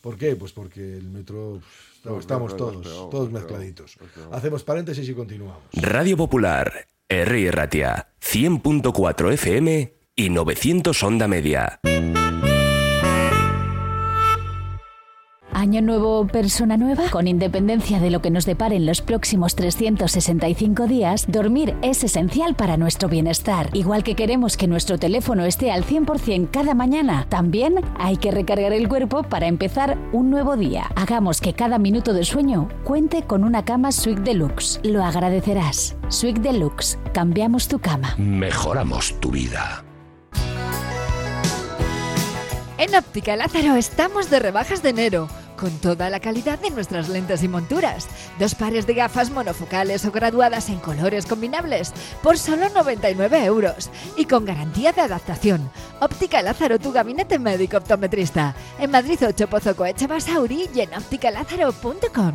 [0.00, 0.36] ¿Por qué?
[0.36, 3.96] Pues porque el metro pff, No, estamos todos, todos mezcladitos.
[4.30, 5.58] Hacemos paréntesis y continuamos.
[5.72, 7.50] Radio Popular, R.
[7.50, 11.80] Ratia, 100.4 FM y 900 Onda Media.
[15.58, 17.10] Año nuevo, persona nueva.
[17.10, 22.76] Con independencia de lo que nos deparen los próximos 365 días, dormir es esencial para
[22.76, 23.68] nuestro bienestar.
[23.72, 28.72] Igual que queremos que nuestro teléfono esté al 100% cada mañana, también hay que recargar
[28.72, 30.92] el cuerpo para empezar un nuevo día.
[30.94, 34.78] Hagamos que cada minuto de sueño cuente con una cama Sweet Deluxe.
[34.84, 35.96] Lo agradecerás.
[36.06, 37.00] Sweet Deluxe.
[37.12, 38.14] Cambiamos tu cama.
[38.16, 39.84] Mejoramos tu vida.
[42.78, 47.42] En Óptica Lázaro estamos de rebajas de enero, con toda la calidad de nuestras lentes
[47.42, 48.06] y monturas.
[48.38, 51.92] Dos pares de gafas monofocales o graduadas en colores combinables
[52.22, 55.70] por solo 99 euros y con garantía de adaptación.
[56.00, 58.54] Óptica Lázaro, tu gabinete médico optometrista.
[58.78, 59.74] En Madrid 8 Pozo
[60.74, 62.34] y en ópticalázaro.com.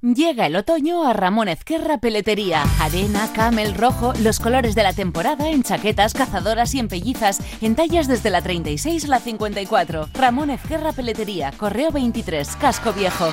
[0.00, 2.62] Llega el otoño a Ramón Ezquerra Peletería.
[2.80, 7.74] Arena, camel, rojo, los colores de la temporada en chaquetas, cazadoras y en pellizas, en
[7.74, 10.08] tallas desde la 36 a la 54.
[10.14, 13.32] Ramón Ezquerra Peletería, Correo 23, Casco Viejo.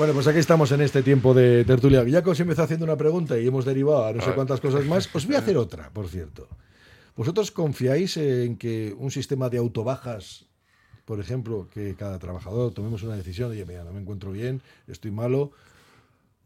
[0.00, 2.02] Bueno, pues aquí estamos en este tiempo de tertulia.
[2.04, 4.86] Ya que os empezó haciendo una pregunta y hemos derivado a no sé cuántas cosas
[4.86, 6.48] más, os voy a hacer otra, por cierto.
[7.16, 10.46] ¿Vosotros confiáis en que un sistema de autobajas,
[11.04, 15.10] por ejemplo, que cada trabajador tomemos una decisión, oye, mira, no me encuentro bien, estoy
[15.10, 15.50] malo,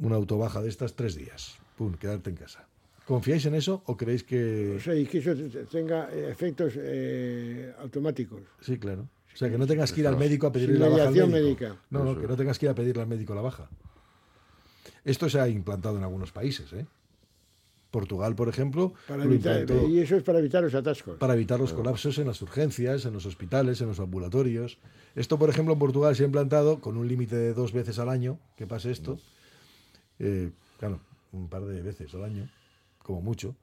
[0.00, 2.66] una autobaja de estas tres días, pum, quedarte en casa?
[3.06, 4.74] ¿Confiáis en eso o creéis que...?
[4.78, 8.40] O sea, y que eso te- tenga eh, efectos eh, automáticos.
[8.60, 9.06] Sí, claro.
[9.34, 11.28] O sea, que no tengas que ir al médico a pedirle la baja al médico.
[11.28, 11.76] médica.
[11.90, 13.68] No, no, que no tengas que ir a pedirle al médico la baja.
[15.04, 16.86] Esto se ha implantado en algunos países, ¿eh?
[17.90, 21.16] Portugal, por ejemplo, Para lo evitar, implantó y eso es para evitar los atascos.
[21.18, 24.78] para evitar los colapsos en las urgencias, en los hospitales, en los ambulatorios.
[25.14, 28.08] Esto, por ejemplo, en Portugal se ha implantado con un límite de dos veces al
[28.08, 29.18] año que pase esto.
[30.18, 31.00] Eh, claro,
[31.32, 32.48] un par de veces al año,
[32.98, 33.54] como mucho.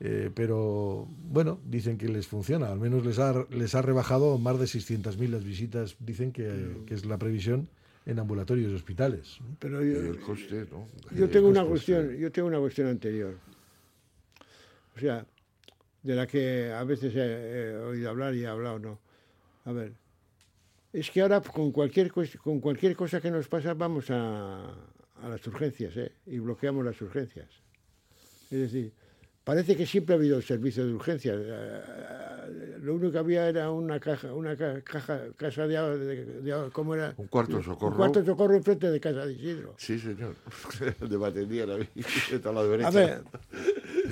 [0.00, 4.58] Eh, pero bueno, dicen que les funciona, al menos les ha, les ha rebajado más
[4.58, 7.68] de 600.000 las visitas, dicen que, que es la previsión
[8.06, 9.38] en ambulatorios y hospitales.
[9.58, 10.86] Pero Y yo, el coste, ¿no?
[11.16, 13.34] yo El tengo una cuestión, yo tengo una cuestión anterior.
[14.96, 15.26] O sea,
[16.02, 18.98] de la que a veces he, he oído hablar y he hablado, ¿no?
[19.64, 19.92] A ver,
[20.92, 24.64] es que ahora con cualquier, con cualquier cosa que nos pasa vamos a,
[25.22, 26.12] a las urgencias, ¿eh?
[26.26, 27.48] Y bloqueamos las urgencias.
[28.50, 28.92] Es decir,
[29.48, 31.38] parece que siempre ha habido servicio de urgencias.
[31.40, 31.80] Eh,
[32.82, 36.94] Lo único que había era una caja, una ca- caja, casa de, de, de- ¿cómo
[36.94, 37.14] era?
[37.16, 37.92] Un cuarto de socorro.
[37.92, 39.74] Un cuarto de socorro enfrente de casa de Isidro.
[39.78, 40.34] Sí, señor.
[41.08, 41.88] de batería era ahí,
[42.44, 42.88] a la derecha.
[42.88, 43.22] A ver,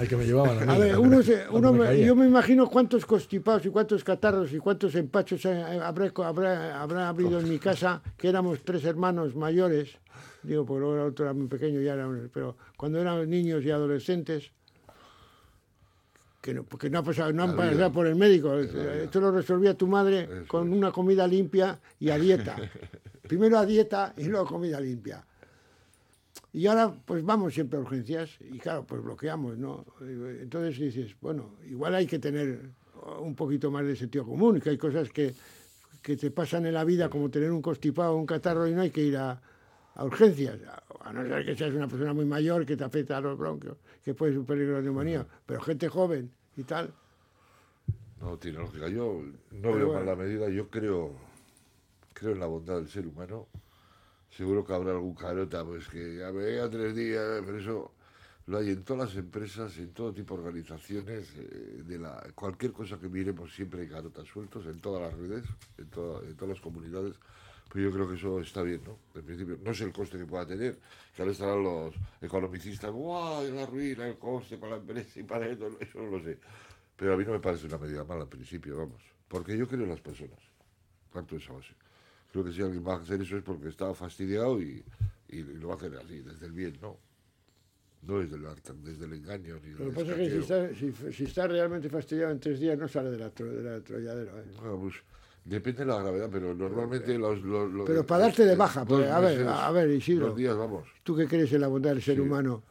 [0.00, 0.72] El que me llevaban a mí.
[0.72, 4.58] A ver, uno se- uno me yo me imagino cuántos constipados y cuántos catarros y
[4.58, 9.96] cuántos empachos eh, habrá, habrá, habrá habido en mi casa, que éramos tres hermanos mayores,
[10.42, 13.70] digo, porque luego el otro era muy pequeño, ya era, pero cuando eran niños y
[13.70, 14.50] adolescentes,
[16.46, 19.74] que no, porque no, ha pasado, no han pasado por el médico, esto lo resolvía
[19.74, 22.56] tu madre con una comida limpia y a dieta.
[23.28, 25.26] Primero a dieta y luego comida limpia.
[26.52, 29.84] Y ahora, pues vamos siempre a urgencias y claro, pues bloqueamos, ¿no?
[30.00, 32.70] Entonces dices, bueno, igual hay que tener
[33.18, 35.34] un poquito más de sentido común, que hay cosas que,
[36.00, 38.82] que te pasan en la vida, como tener un constipado o un catarro y no
[38.82, 39.42] hay que ir a,
[39.96, 40.58] a urgencias,
[41.00, 43.76] a no ser que seas una persona muy mayor que te afecta a los bronquios,
[44.04, 46.92] que puede ser un peligro de neumonía, pero gente joven y tal.
[48.20, 48.88] No tiene lógica.
[48.88, 50.00] Yo no Pero veo bueno.
[50.04, 50.48] mal la medida.
[50.48, 51.12] Yo creo,
[52.12, 53.46] creo en la bondad del ser humano.
[54.30, 57.92] Seguro que habrá algún carota, pues que ya vea tres días, pero eso
[58.46, 62.72] lo hay en todas las empresas, en todo tipo de organizaciones, eh, de la, cualquier
[62.72, 65.44] cosa que miremos siempre hay carotas sueltos, en todas las redes,
[65.78, 67.14] en, en todas las comunidades.
[67.72, 68.98] Pero yo creo que eso está bien, ¿no?
[69.18, 70.78] En principio, no sé el coste que pueda tener,
[71.14, 73.44] que ahora estarán los economicistas, ¡guau!
[73.52, 76.38] La ruina, el coste para la empresa y para esto, eso no lo sé.
[76.96, 79.02] Pero a mí no me parece una medida mala al principio, vamos.
[79.28, 80.38] Porque yo creo en las personas.
[81.12, 81.72] De esa base.
[82.30, 84.84] Creo que si alguien va a hacer eso es porque está fastidiado y,
[85.30, 86.98] y lo va a hacer así, desde el bien, ¿no?
[88.02, 88.44] No desde el,
[88.84, 91.88] desde el engaño ni Lo que pasa es que si está, si, si está realmente
[91.88, 94.38] fastidiado en tres días no sale de la, tro- de la trolladero.
[94.38, 94.44] ¿eh?
[94.60, 94.94] Bueno, pues,
[95.46, 97.40] depende de la gravedad, pero normalmente los...
[97.42, 100.34] los- los- Pero para darte de baja, porque, a ver, a ver, Isidro.
[100.34, 100.84] Días, vamos.
[101.02, 102.62] Tú que crees en la bondad del ser humano,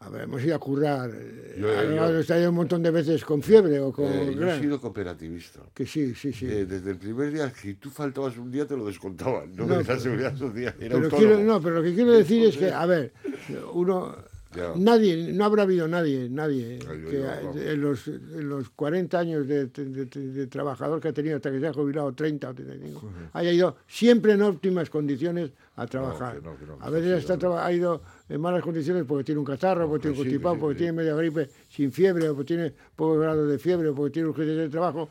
[0.00, 3.40] a ver, hemos ido a currar, eh, Yo- hemos ido un montón de veces con
[3.40, 4.06] fiebre o con...
[4.06, 5.60] Eh, yo he sido cooperativista.
[5.72, 6.44] Que sí, sí, sí.
[6.46, 9.54] Eh, desde el primer día, si tú faltabas un día, te lo descontaban.
[9.54, 10.74] No, No, de la pero- seguridad social.
[10.80, 13.12] Era Pero quiero, no, pero lo que quiero decir es que, a ver,
[13.74, 14.16] uno,
[14.54, 14.72] Ya.
[14.76, 19.66] nadie, no habrá habido nadie, nadie que yo, en, los, en los 40 años de,
[19.66, 23.12] de- de- de trabajador que ha tenido hasta que se ha jubilado 30 o 35,
[23.32, 26.36] haya ido siempre en óptimas condiciones a trabajar.
[26.36, 29.04] que no, que no, que a veces sí, está traba- ha ido en malas condiciones
[29.06, 31.48] porque tiene un catarro, porque tiene un que constipado, sí, porque que tiene media gripe
[31.70, 35.08] sin fiebre, o porque tiene poco grado de fiebre, o porque tiene urgencias de trabajo.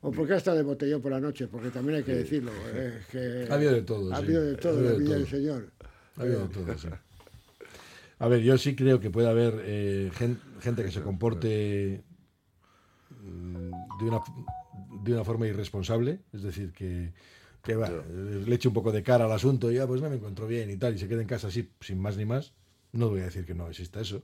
[0.00, 2.52] O porque hasta de botellón por la noche, porque también hay que decirlo.
[2.72, 4.22] eh, que Ha habido de todo, Ha sí.
[4.24, 5.18] habido de todo Ha en habido la de vida todo.
[5.18, 5.70] del Señor.
[6.16, 6.88] Ha habido de todo, sí.
[8.20, 12.02] A ver, yo sí creo que puede haber eh, gen- gente que se comporte
[13.10, 14.20] mm, de una,
[15.04, 17.12] de una forma irresponsable, es decir, que,
[17.62, 20.10] que va, eh, le eche un poco de cara al asunto y ya, pues no
[20.10, 22.54] me encuentro bien y tal, y se quede en casa así, sin más ni más.
[22.92, 24.22] No voy a decir que no exista eso,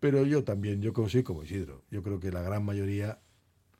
[0.00, 3.20] pero yo también, yo como soy como Isidro, yo creo que la gran mayoría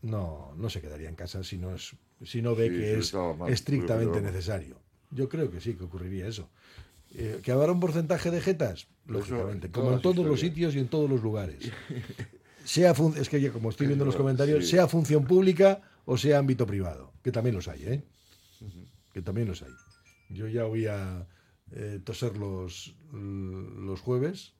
[0.00, 3.14] no, no se quedaría en casa si no, es, si no ve Sí, que es
[3.14, 4.80] mal, estrictamente pero- necesario.
[5.10, 6.48] Yo creo que sí, que ocurriría eso.
[7.18, 8.88] Eh, ¿Que habrá un porcentaje de jetas?
[9.06, 11.70] Lógicamente, en como en todos los sitios y en todos los lugares.
[12.64, 14.72] Sea fun- es que ya como estoy viendo en los comentarios, sí.
[14.72, 18.04] sea función pública o sea ámbito privado, que también los hay, ¿eh?
[19.12, 19.70] Que también los hay.
[20.30, 21.28] Yo ya voy a
[21.70, 24.54] eh, toser los, los jueves,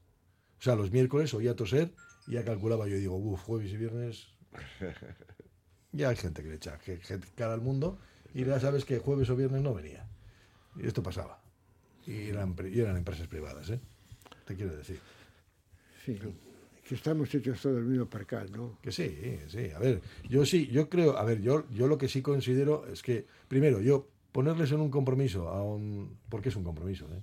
[0.61, 1.93] o sea, los miércoles oía toser
[2.29, 4.29] y ya calculaba, yo digo, uff, jueves y viernes,
[5.93, 7.99] ya hay gente que le echa que- gente cara al mundo
[8.35, 10.09] y ya sabes que jueves o viernes no venía.
[10.77, 11.43] Y esto pasaba.
[12.07, 13.81] Y eran, y eran empresas privadas, ¿eh?
[14.47, 15.01] Te quiero decir.
[16.05, 16.19] Sí,
[16.87, 18.79] que estamos hechos todos del mismo percal, ¿no?
[18.81, 19.71] Que sí, sí.
[19.75, 23.03] A ver, yo sí, yo creo, a ver, yo, yo lo que sí considero es
[23.03, 26.17] que, primero, yo ponerles en un compromiso a un...
[26.29, 27.21] Porque es un compromiso, ¿eh?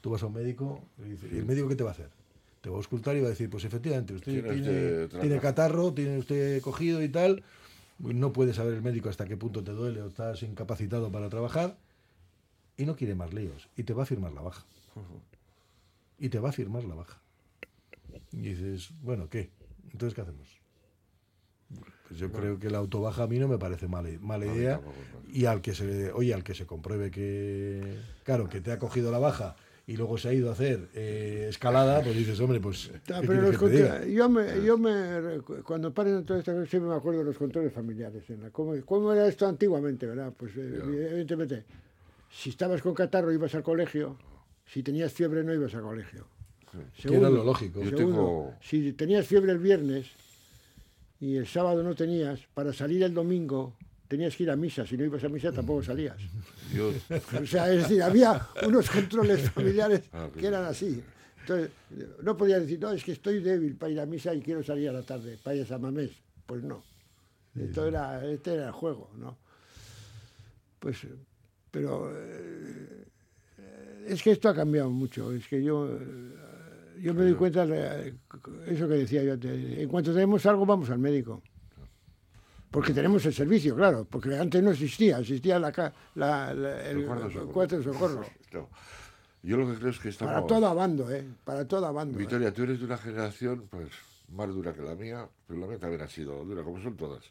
[0.00, 2.10] Tú vas a un médico y, dice- ¿y el médico qué te va a hacer?
[2.60, 5.38] Te va a auscultar y va a decir, pues efectivamente, usted Tiene tiene, usted tiene
[5.40, 7.44] catarro, tiene usted cogido y tal.
[8.00, 11.76] No puede saber el médico hasta qué punto te duele o estás incapacitado para trabajar.
[12.78, 13.68] Y no quiere más líos.
[13.76, 14.64] Y te va a firmar la baja.
[16.18, 17.20] Y te va a firmar la baja.
[18.32, 19.50] Y dices, bueno, ¿qué?
[19.92, 20.48] Entonces, ¿qué hacemos?
[22.08, 24.76] Pues yo creo que la autobaja a mí no me parece mala, mala idea.
[24.76, 24.96] tampoco,
[25.30, 29.12] Y al que se, oye, al que se compruebe que, claro, que te ha cogido
[29.12, 32.90] la baja y luego se ha ido a hacer eh, escalada, pues dices, hombre, pues.
[33.10, 34.00] Ah, ¿qué pero quieres los que te diga?
[34.00, 37.38] controles- yo me, yo me, cuando paren todas estas cosas, siempre me acuerdo de los
[37.38, 38.28] controles familiares.
[38.30, 40.32] En la, ¿cómo, cómo era esto antiguamente, verdad?
[40.36, 41.64] Pues eh, evidentemente,
[42.30, 44.16] si estabas con catarro ibas al colegio,
[44.66, 46.26] si tenías fiebre no ibas al colegio.
[47.04, 47.82] Era lo lógico.
[47.82, 50.06] Yo segundo, tengo- si tenías fiebre el viernes
[51.20, 53.74] y el sábado no tenías, para salir el domingo
[54.06, 54.86] tenías que ir a misa.
[54.86, 56.16] Si no ibas a misa tampoco salías.
[56.74, 56.92] Yo-
[57.42, 61.02] O sea, es decir, había unos controles familiares Ah, que eran así.
[61.40, 61.70] Entonces,
[62.22, 64.90] no podías decir, no, es que estoy débil para ir a misa y quiero salir
[64.90, 66.10] a la tarde, para ir a San Mamés.
[66.44, 66.82] Pues no.
[67.58, 69.36] Esto era, este era el juego, ¿no?
[70.78, 70.98] Pues,
[71.70, 73.04] pero eh,
[74.06, 75.32] es que esto ha cambiado mucho.
[75.32, 76.34] Es que yo, eh,
[77.00, 78.14] yo me doy cuenta de
[78.66, 79.78] eso que decía yo antes.
[79.78, 81.42] En cuanto tenemos algo, vamos al médico.
[82.70, 85.72] Porque tenemos el servicio, claro, porque antes no existía, existía la,
[86.14, 87.06] la- la- el,
[87.52, 88.24] cuarto de socorro.
[88.52, 88.68] No.
[89.42, 90.34] Yo lo que creo es que estamos...
[90.34, 91.24] Para todo abando, ¿eh?
[91.44, 92.16] Para todo abando.
[92.18, 92.20] ¿eh?
[92.20, 93.88] Victoria, tú eres de una generación pues
[94.32, 97.24] más dura que la mía, pero la mía también ha sido dura, como son todas.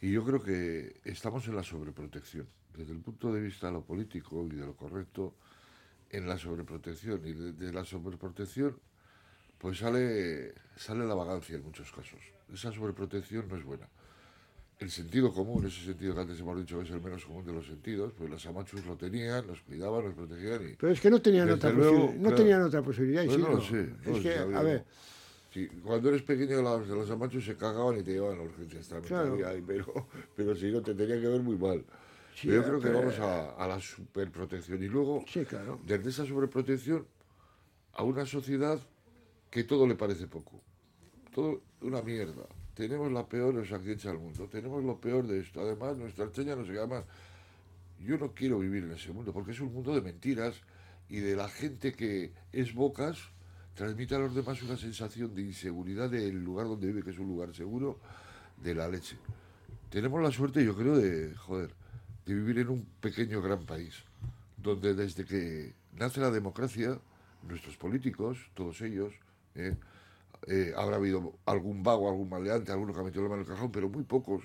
[0.00, 2.46] Y yo creo que estamos en la sobreprotección.
[2.78, 5.34] Desde el punto de vista de lo político y de lo correcto,
[6.10, 7.20] en la sobreprotección.
[7.26, 8.78] Y de, de la sobreprotección,
[9.58, 12.20] pues sale, sale la vagancia en muchos casos.
[12.54, 13.88] Esa sobreprotección no es buena.
[14.78, 17.52] el sentido común, ese sentido que antes hemos dicho que es el menos común de
[17.52, 20.76] los sentidos, pues los amachos lo tenían, los cuidaban, los protegían y...
[20.76, 22.36] Pero es que no tenían, otra, luego, posibilidad, no claro.
[22.36, 23.24] tenían otra posibilidad.
[23.24, 23.74] Pues no lo sé.
[23.74, 24.84] no es lo que, a ver,
[25.52, 29.08] Sí, cuando eres pequeño, los, los amachos se cagaban y te llevaban a urgencias también.
[29.08, 29.36] Claro.
[29.66, 30.06] pero,
[30.36, 31.82] pero si no, te tenía que ver muy mal.
[32.40, 34.80] Sí, yo creo que vamos a, a la superprotección.
[34.80, 35.80] Y luego, sí, claro.
[35.84, 37.04] desde esa sobreprotección,
[37.94, 38.78] a una sociedad
[39.50, 40.60] que todo le parece poco.
[41.34, 42.46] Todo una mierda.
[42.74, 44.46] Tenemos la peor de los accidentes del mundo.
[44.48, 45.60] Tenemos lo peor de esto.
[45.60, 47.02] Además, nuestra archeña no se llama.
[47.98, 50.54] Yo no quiero vivir en ese mundo porque es un mundo de mentiras
[51.08, 53.18] y de la gente que es bocas
[53.74, 57.26] transmite a los demás una sensación de inseguridad del lugar donde vive, que es un
[57.26, 57.98] lugar seguro,
[58.62, 59.16] de la leche.
[59.90, 61.74] Tenemos la suerte, yo creo, de, joder,
[62.28, 64.04] de vivir en un pequeño gran país,
[64.58, 67.00] donde desde que nace la democracia,
[67.48, 69.14] nuestros políticos, todos ellos,
[69.54, 69.74] eh,
[70.46, 73.54] eh, habrá habido algún vago, algún maleante, alguno que ha metido la mano en el
[73.54, 74.42] cajón, pero muy pocos,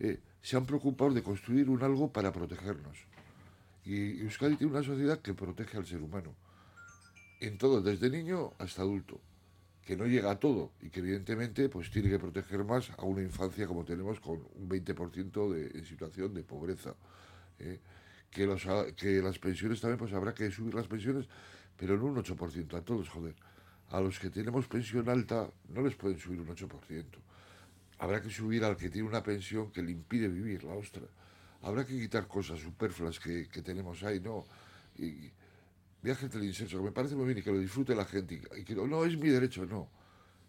[0.00, 2.98] eh, se han preocupado de construir un algo para protegernos.
[3.84, 6.34] Y Euskadi tiene una sociedad que protege al ser humano,
[7.40, 9.20] en todo, desde niño hasta adulto,
[9.84, 13.22] que no llega a todo y que evidentemente pues tiene que proteger más a una
[13.22, 16.94] infancia como tenemos con un 20% de, en situación de pobreza.
[17.58, 17.80] ¿eh?
[18.30, 18.62] Que, los,
[18.96, 21.26] que las pensiones también, pues habrá que subir las pensiones,
[21.76, 23.34] pero no un 8%, a todos, joder.
[23.88, 27.04] A los que tenemos pensión alta no les pueden subir un 8%.
[27.98, 31.02] Habrá que subir al que tiene una pensión que le impide vivir, la ostra.
[31.62, 34.44] Habrá que quitar cosas superfluas que, que tenemos ahí, ¿no?
[36.02, 38.42] Viajes del incenso, que me parece muy bien y que lo disfrute la gente.
[38.56, 39.88] Y, que no, es mi derecho, no.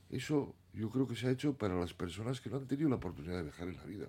[0.10, 2.96] Eso yo creo que se ha hecho para las personas que no han tenido la
[2.96, 4.08] oportunidad de viajar en la vida.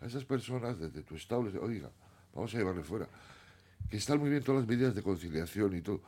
[0.00, 1.90] A esas personas, desde tu digo, oiga,
[2.34, 3.08] vamos a llevarle fuera.
[3.90, 6.02] Que están muy bien todas las medidas de conciliación y todo,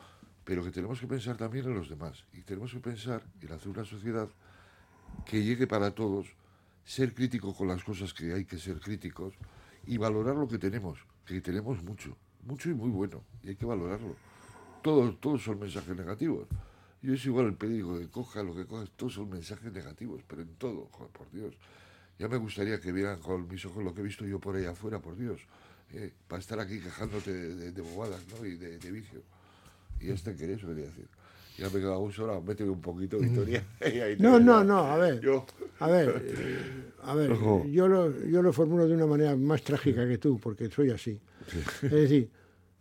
[0.44, 2.24] pero que tenemos que pensar también en los demás.
[2.32, 4.28] Y tenemos que pensar en hacer una sociedad
[5.24, 6.26] que llegue para todos,
[6.84, 9.34] ser crítico con las cosas que hay que ser críticos
[9.86, 13.66] y valorar lo que tenemos, que tenemos mucho, mucho y muy bueno, y hay que
[13.66, 14.16] valorarlo.
[14.88, 16.46] Todos, todos son mensajes negativos.
[17.02, 20.40] Yo es igual el periódico que coja, lo que coja, todos son mensajes negativos, pero
[20.42, 21.54] en todo, joder, por Dios.
[22.18, 24.64] Ya me gustaría que vieran con mis ojos lo que he visto yo por ahí
[24.64, 25.40] afuera, por Dios.
[25.92, 28.44] eh, para estar aquí quejándote de, de- de bobadas, ¿no?
[28.46, 29.20] Y de, de vicio.
[30.00, 31.06] Y este quería eso quería decir.
[31.58, 33.62] Ya me queda gusto ahora, méteme un poquito, Victoria.
[33.78, 35.20] te No, no, no, a ver.
[35.20, 35.44] Yo.
[35.80, 37.30] A ver, eh, a ver,
[37.70, 41.18] yo lo, yo lo formulo de una manera más trágica que tú, porque soy así.
[41.82, 42.30] Es decir,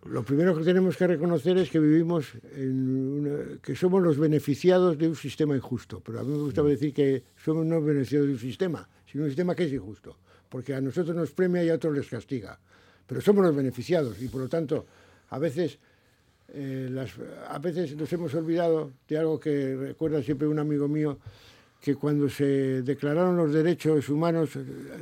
[0.09, 2.89] lo primero que tenemos que reconocer es que vivimos en
[3.19, 6.01] una- que somos los beneficiados de un sistema injusto.
[6.05, 9.29] Pero a mí me gusta decir que somos no beneficiados de un sistema, sino un
[9.29, 10.17] sistema que es injusto.
[10.49, 12.59] Porque a nosotros nos premia y a otros les castiga.
[13.05, 14.85] Pero somos los beneficiados y por lo tanto,
[15.29, 15.79] a veces
[16.53, 17.11] eh, las,
[17.49, 21.17] a veces nos hemos olvidado de algo que recuerda siempre un amigo mío,
[21.82, 24.49] que cuando se declararon los derechos humanos,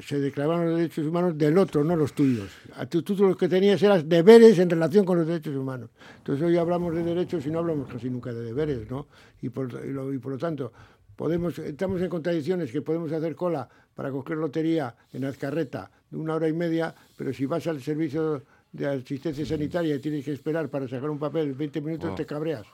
[0.06, 2.50] se declararon los derechos humanos del otro, no los tuyos.
[2.76, 5.90] A tú, tú lo que tenías eran deberes en relación con los derechos humanos.
[6.18, 9.08] Entonces hoy hablamos de derechos y no hablamos casi nunca de deberes, ¿no?
[9.42, 10.72] Y por, y lo- y por lo tanto,
[11.16, 16.36] podemos, estamos en contradicciones que podemos hacer cola para coger lotería en Azcarreta de una
[16.36, 20.68] hora y media, pero si vas al servicio de asistencia sanitaria y tienes que esperar
[20.70, 22.16] para sacar un papel 20 minutos, Ah.
[22.16, 22.66] te cabreas.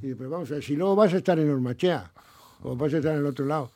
[0.00, 2.12] Y pero vamos a ver, si luego vas a estar en Ormachea
[2.62, 3.70] o vas a estar en el otro lado.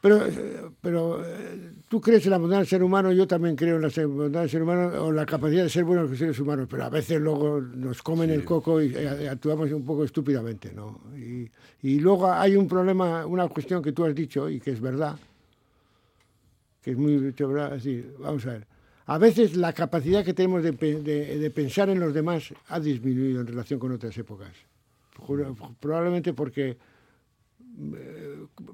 [0.00, 3.76] Pero, eh, pero eh, tú crees en la bondad del ser humano, yo también creo
[3.76, 6.68] en la bondad del ser humano o la capacidad de ser buenos los seres humanos,
[6.70, 11.00] pero a veces luego nos comen el coco y eh, actuamos un poco estúpidamente, ¿no?
[11.16, 11.50] Y,
[11.82, 15.16] y luego hay un problema, una cuestión que tú has dicho y que es verdad,
[16.82, 18.66] que es muy verdad, es decir, vamos a ver,
[19.06, 23.40] a veces la capacidad que tenemos de, de- de pensar en los demás ha disminuido
[23.40, 24.50] en relación con otras épocas.
[25.80, 26.76] Probablemente porque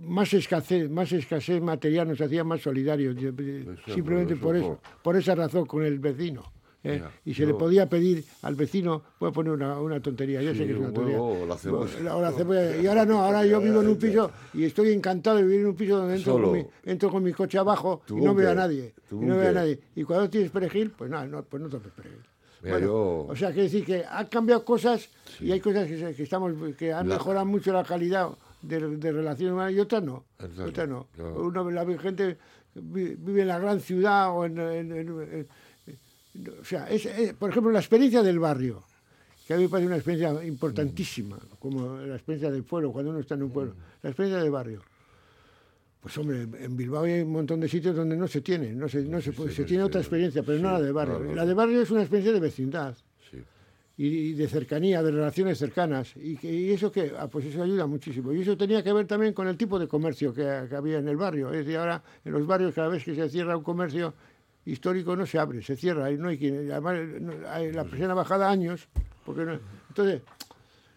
[0.01, 5.17] más escasez, más escasez material nos hacía más solidarios, Eso, simplemente eso, por eso, por
[5.17, 6.43] esa razón con el vecino.
[6.85, 6.95] ¿eh?
[6.95, 10.43] Mira, y se le yo- podía pedir al vecino, voy a poner una, una tontería,
[10.43, 11.21] yo Sí, sé que es una un tontería.
[11.21, 12.17] o la cebolla.
[12.17, 12.77] O la cebolla.
[12.77, 15.67] Y ahora no, ahora yo vivo en un piso y estoy encantado de vivir en
[15.69, 16.49] un piso donde entro, Solo.
[16.49, 18.95] con mi, entro con mi coche abajo y no veo a nadie.
[19.11, 19.79] Y no veo a nadie.
[19.95, 22.19] Y cuando tienes perejil, pues nada, no, pues no tomes perejil.
[22.65, 25.09] Mira, yo- O sea, quiere decir que han cambiado cosas
[25.41, 28.29] y hay cosas que, que estamos que han La- mejorado mucho la calidad
[28.63, 30.25] de, de relaciones humanas y otras no.
[30.69, 31.09] Otras no.
[31.17, 32.39] Yo- Uno, la gente
[32.75, 34.59] vi- vive en la gran ciudad o en...
[34.59, 35.09] en- en-
[36.35, 38.83] en- o sea, es, es- por ejemplo, la experiencia del barrio,
[39.47, 43.21] que a mí me parece una experiencia importantísima, como la experiencia del pueblo, cuando uno
[43.21, 43.75] está en un pueblo.
[44.03, 44.81] La experiencia del barrio.
[46.01, 49.03] Pues hombre, en Bilbao hay un montón de sitios donde no se tiene, no se,
[49.03, 51.19] no se, puede- se tiene otra experiencia, pero no la de barrio.
[51.35, 52.97] La de barrio es una experiencia de vecindad.
[53.97, 56.15] Y, de cercanía, de relaciones cercanas.
[56.17, 58.33] Y, que- y eso que, ah, pues eso ayuda muchísimo.
[58.33, 61.09] Y eso tenía que ver también con el tipo de comercio que, que había en
[61.09, 61.51] el barrio.
[61.53, 64.15] Es decir, ahora en los barrios cada vez que se cierra un comercio
[64.65, 66.71] histórico no se abre, se cierra y no hay quien.
[66.73, 68.89] Además, no- hay- la presión ha bajado años.
[69.27, 70.23] Porque no- entonces,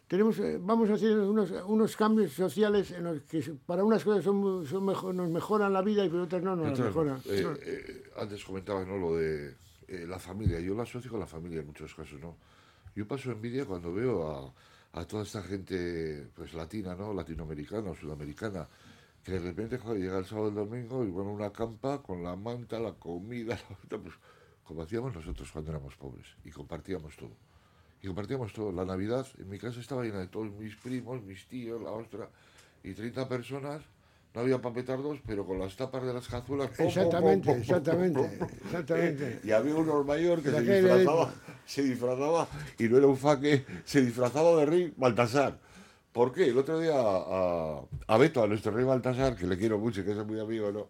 [0.08, 4.24] tenemos, eh, vamos a hacer unos, unos cambios sociales en los que para unas cosas
[4.24, 7.20] son, son mejor, nos mejoran la vida y para otras no nos Entonces, mejoran.
[7.26, 7.54] eh, No.
[7.62, 8.98] eh, antes comentabas ¿no?
[8.98, 9.54] lo de
[9.88, 10.60] eh, la familia.
[10.62, 12.38] Yo la asocio con la familia en muchos casos, ¿no?
[12.96, 14.54] Yo paso envidia cuando veo
[14.94, 17.14] a, toda esta gente pues latina, ¿no?
[17.14, 18.68] Latinoamericana o sudamericana,
[19.22, 22.38] que de repente joder, llega el sábado el domingo y a una campa con la
[22.38, 24.14] manta, la comida, la pues,
[24.64, 27.36] como hacíamos nosotros cuando éramos pobres y compartíamos todo.
[28.02, 28.72] Y compartíamos todo.
[28.72, 32.30] La Navidad en mi casa estaba llena de todos mis primos, mis tíos, la ostra,
[32.84, 33.84] y 30 personas.
[34.36, 36.70] No había para petardos, pero con las tapas de las cazuelas.
[36.78, 39.40] pom, Exactamente, pom, pom, exactamente, exactamente.
[39.46, 41.34] Y había un mayor que se disfrazaba,
[41.66, 45.58] se disfrazaba, y no era un faque, se disfrazaba de rey Baltasar.
[46.12, 46.48] ¿Por qué?
[46.48, 50.04] El otro día a, a Beto, a nuestro rey Baltasar, que le quiero mucho y
[50.04, 50.88] que es muy amigo, ¿no?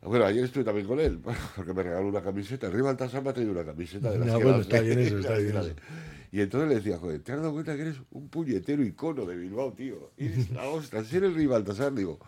[0.00, 1.18] Bueno, ayer estuve también con él,
[1.56, 2.68] porque me regaló una camiseta.
[2.68, 4.98] El rey Baltasar me ha traído una camiseta de las No, que bueno, está bien
[5.00, 5.74] eso, está bien eso.
[6.32, 9.36] Y entonces le decía, joder, ¿te has dado cuenta que eres un puñetero icono de
[9.36, 10.10] Bilbao, tío?
[10.16, 11.04] Eres la hostia.
[11.04, 12.18] Ser el rey Baltasar, digo,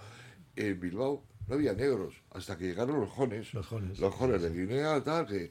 [0.68, 3.52] en Bilbao no había negros, hasta que llegaron los jones.
[3.54, 3.98] Los jones.
[3.98, 5.50] Los jones de Guinea, tal, que...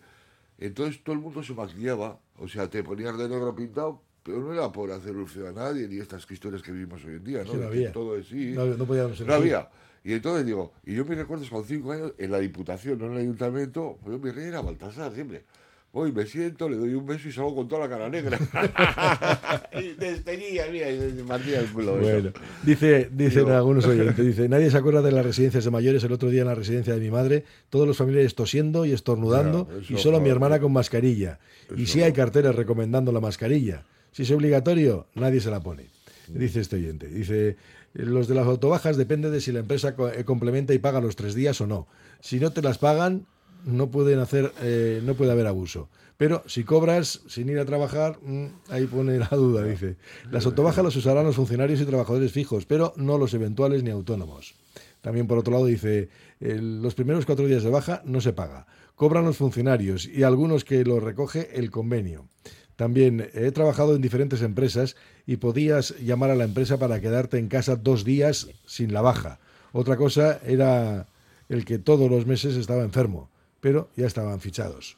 [0.58, 4.54] Entonces todo el mundo se maquillaba, o sea, te ponías de negro pintado, pero no
[4.54, 7.52] era por hacer un a nadie, ni estas historias que vivimos hoy en día, ¿no?
[7.52, 7.92] Sí, no había.
[7.94, 8.52] Todo es sí.
[8.52, 9.56] No, no podíamos No elegir.
[9.56, 9.70] había.
[10.04, 13.12] Y entonces digo, y yo me recuerdo con cinco años en la Diputación, no en
[13.14, 15.44] el Ayuntamiento, pues yo mi rey era Baltasar siempre.
[15.92, 18.38] Voy, me siento, le doy un beso y salgo con toda la cara negra.
[19.74, 21.98] y destería, mira, y me partía el culo.
[21.98, 22.32] Bueno,
[22.64, 26.12] dice, dicen Digo- algunos oyentes, dice, nadie se acuerda de las residencias de mayores el
[26.12, 29.78] otro día en la residencia de mi madre, todos los familiares tosiendo y estornudando Ya,
[29.82, 31.40] eso y solo mi hermana con mascarilla.
[31.76, 33.84] Y si hay carteles recomendando la mascarilla.
[34.12, 35.86] Si es obligatorio, nadie se la pone.
[36.28, 37.08] Dice este oyente.
[37.08, 37.58] Dice,
[37.94, 41.34] los de las autobajas depende de si la empresa eh, complementa y paga los tres
[41.34, 41.88] días o no.
[42.20, 43.26] Si no te las pagan,
[43.64, 45.90] no pueden hacer, eh, no puede haber abuso.
[46.18, 49.96] Pero si cobras sin ir a trabajar, mm, ahí pone la duda, dice.
[50.32, 54.56] Las autobajas las usarán los funcionarios y trabajadores fijos, pero no los eventuales ni autónomos.
[55.02, 56.10] También por otro lado dice,
[56.42, 58.68] el- los primeros cuatro días de baja no se paga.
[58.96, 62.28] Cobran los funcionarios y algunos que lo recoge el convenio.
[62.76, 67.48] También he trabajado en diferentes empresas y podías llamar a la empresa para quedarte en
[67.48, 69.40] casa dos días sin la baja.
[69.72, 71.08] Otra cosa era
[71.48, 73.30] el que todos los meses estaba enfermo,
[73.62, 74.98] pero ya estaban fichados.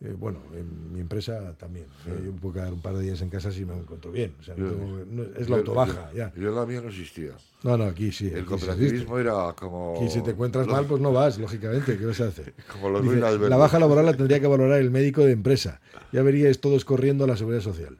[0.00, 1.86] Eh, bueno, en mi empresa también.
[2.06, 4.34] Eh, yo me puedo quedar un par de días en casa si me encuentro bien.
[4.40, 6.32] O sea, no Yo- tengo- no- es la autobaja, yo- ya.
[6.36, 7.30] Yo la mía no existía.
[7.62, 8.26] No, no, aquí sí.
[8.26, 9.94] El sí cooperativismo era como...
[9.96, 11.96] Aquí si te encuentras mal, pues no vas, lógicamente.
[11.96, 12.52] ¿Qué vas a hacer?
[12.72, 13.16] Como los Dice,
[13.48, 15.80] la baja laboral la tendría que valorar el médico de empresa.
[16.12, 17.96] Ya veríais todos corriendo a la seguridad social.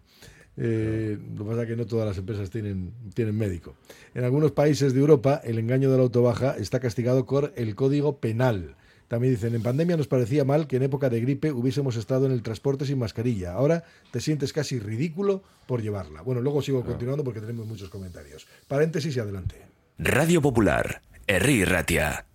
[0.56, 3.74] Eh, Lo que pasa es que no todas las empresas tienen, tienen médico.
[4.14, 8.18] En algunos países de Europa, el engaño de la autobaja está castigado con el código
[8.18, 8.76] penal.
[9.08, 12.32] También dicen, en pandemia nos parecía mal que en época de gripe hubiésemos estado en
[12.32, 13.52] el transporte sin mascarilla.
[13.52, 16.22] Ahora te sientes casi ridículo por llevarla.
[16.22, 18.46] Bueno, luego sigo continuando porque tenemos muchos comentarios.
[18.68, 19.62] Paréntesis y adelante.
[19.98, 22.26] Radio Popular, Herri Ratia.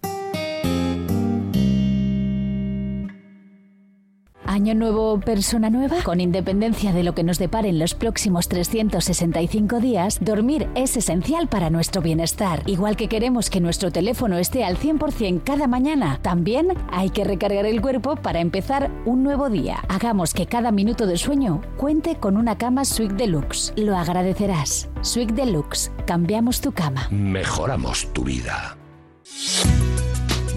[4.50, 5.98] Año nuevo, persona nueva.
[6.02, 11.70] Con independencia de lo que nos deparen los próximos 365 días, dormir es esencial para
[11.70, 12.64] nuestro bienestar.
[12.66, 17.68] Igual que queremos que nuestro teléfono esté al 100% cada mañana, también hay que recargar
[17.68, 19.84] el cuerpo para empezar un nuevo día.
[19.88, 23.72] Hagamos que cada minuto de sueño cuente con una cama Sweet Deluxe.
[23.76, 24.90] Lo agradecerás.
[25.02, 25.92] Sweet Deluxe.
[26.08, 27.08] Cambiamos tu cama.
[27.12, 28.76] Mejoramos tu vida.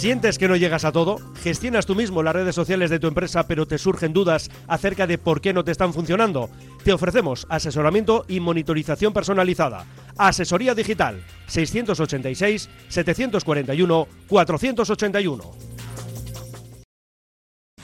[0.00, 1.18] ¿Sientes que no llegas a todo?
[1.42, 5.18] ¿Gestionas tú mismo las redes sociales de tu empresa pero te surgen dudas acerca de
[5.18, 6.48] por qué no te están funcionando?
[6.82, 9.84] Te ofrecemos asesoramiento y monitorización personalizada.
[10.16, 15.44] Asesoría digital 686 741 481.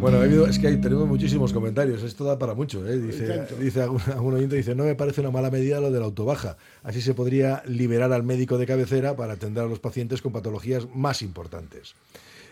[0.00, 2.86] Bueno, es que hay, tenemos muchísimos comentarios, esto da para mucho.
[2.88, 2.98] ¿eh?
[2.98, 6.06] Dice, dice algún, algún oyente, dice, no me parece una mala medida lo de la
[6.06, 6.56] autobaja.
[6.82, 10.88] Así se podría liberar al médico de cabecera para atender a los pacientes con patologías
[10.94, 11.94] más importantes.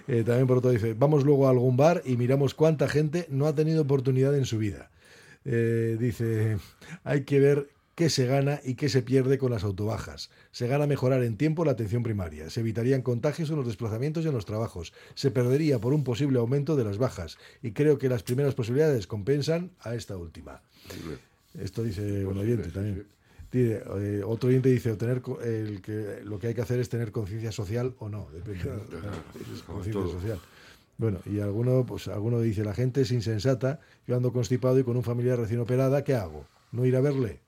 [0.08, 3.46] Eh, también por otro dice, vamos luego a algún bar y miramos cuánta gente no
[3.46, 4.90] ha tenido oportunidad en su vida.
[5.46, 6.58] Eh, dice,
[7.02, 7.68] hay que ver
[7.98, 10.30] qué se gana y qué se pierde con las autobajas.
[10.52, 14.28] Se gana mejorar en tiempo la atención primaria, se evitarían contagios en los desplazamientos y
[14.28, 18.08] en los trabajos, se perdería por un posible aumento de las bajas y creo que
[18.08, 20.62] las primeras posibilidades compensan a esta última.
[21.60, 23.04] Esto dice un oyente también.
[23.50, 27.10] Dice, eh, otro oyente dice, tener el que, lo que hay que hacer es tener
[27.10, 28.60] conciencia social o no, depende.
[28.60, 28.84] Claro,
[29.66, 30.38] conciencia social.
[30.98, 34.96] Bueno, y alguno, pues alguno dice, la gente es insensata, yo ando constipado y con
[34.96, 36.46] un familiar recién operada, ¿qué hago?
[36.70, 37.40] ¿No ir a verle?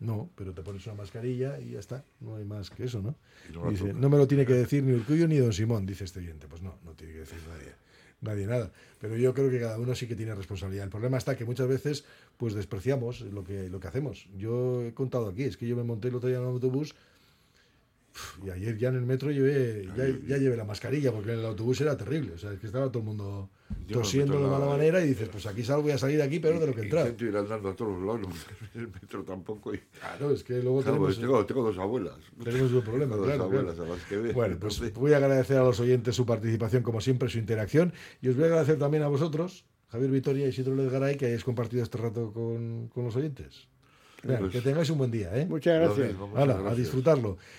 [0.00, 3.14] No, pero te pones una mascarilla y ya está, no hay más que eso, ¿no?
[3.48, 6.04] Y no dice, no me lo tiene que decir ni Urcullo ni Don Simón, dice
[6.04, 6.46] este oyente.
[6.48, 7.74] Pues no, no tiene que decir nadie,
[8.22, 8.72] nadie nada.
[8.98, 10.84] Pero yo creo que cada uno sí que tiene responsabilidad.
[10.84, 12.06] El problema está que muchas veces
[12.38, 14.26] pues despreciamos lo que, lo que hacemos.
[14.38, 16.94] Yo he contado aquí, es que yo me monté el otro día en un autobús
[18.44, 21.44] y ayer ya en el metro llevé, ya, ya llevé la mascarilla porque en el
[21.46, 22.32] autobús era terrible.
[22.32, 23.50] O sea, es que estaba todo el mundo
[23.90, 26.58] tosiendo de mala manera y dices, pues aquí salgo voy a salir de aquí peor
[26.58, 27.06] de lo que entrar.
[27.06, 28.20] Intento ir andando a todos los lados,
[28.74, 29.74] no el metro tampoco.
[29.74, 29.78] Y...
[29.78, 31.20] Claro, es que luego Claro, tenemos...
[31.20, 32.16] tengo, tengo dos abuelas.
[32.42, 33.92] Tenemos un problema, Tengo claro, Dos abuelas claro.
[33.92, 34.34] a las que ver.
[34.34, 37.92] Bueno, pues entonces- voy a agradecer a los oyentes su participación, como siempre, su interacción.
[38.20, 41.44] Y os voy a agradecer también a vosotros, Javier Vitoria y Isidro Ledgaray, que hayáis
[41.44, 43.68] compartido este rato con, con los oyentes.
[44.22, 45.46] Pues- que tengáis un buen día, ¿eh?
[45.46, 46.08] Muchas gracias.
[46.08, 46.78] Mismo, muchas Hala, a gracias.
[46.78, 47.38] disfrutarlo.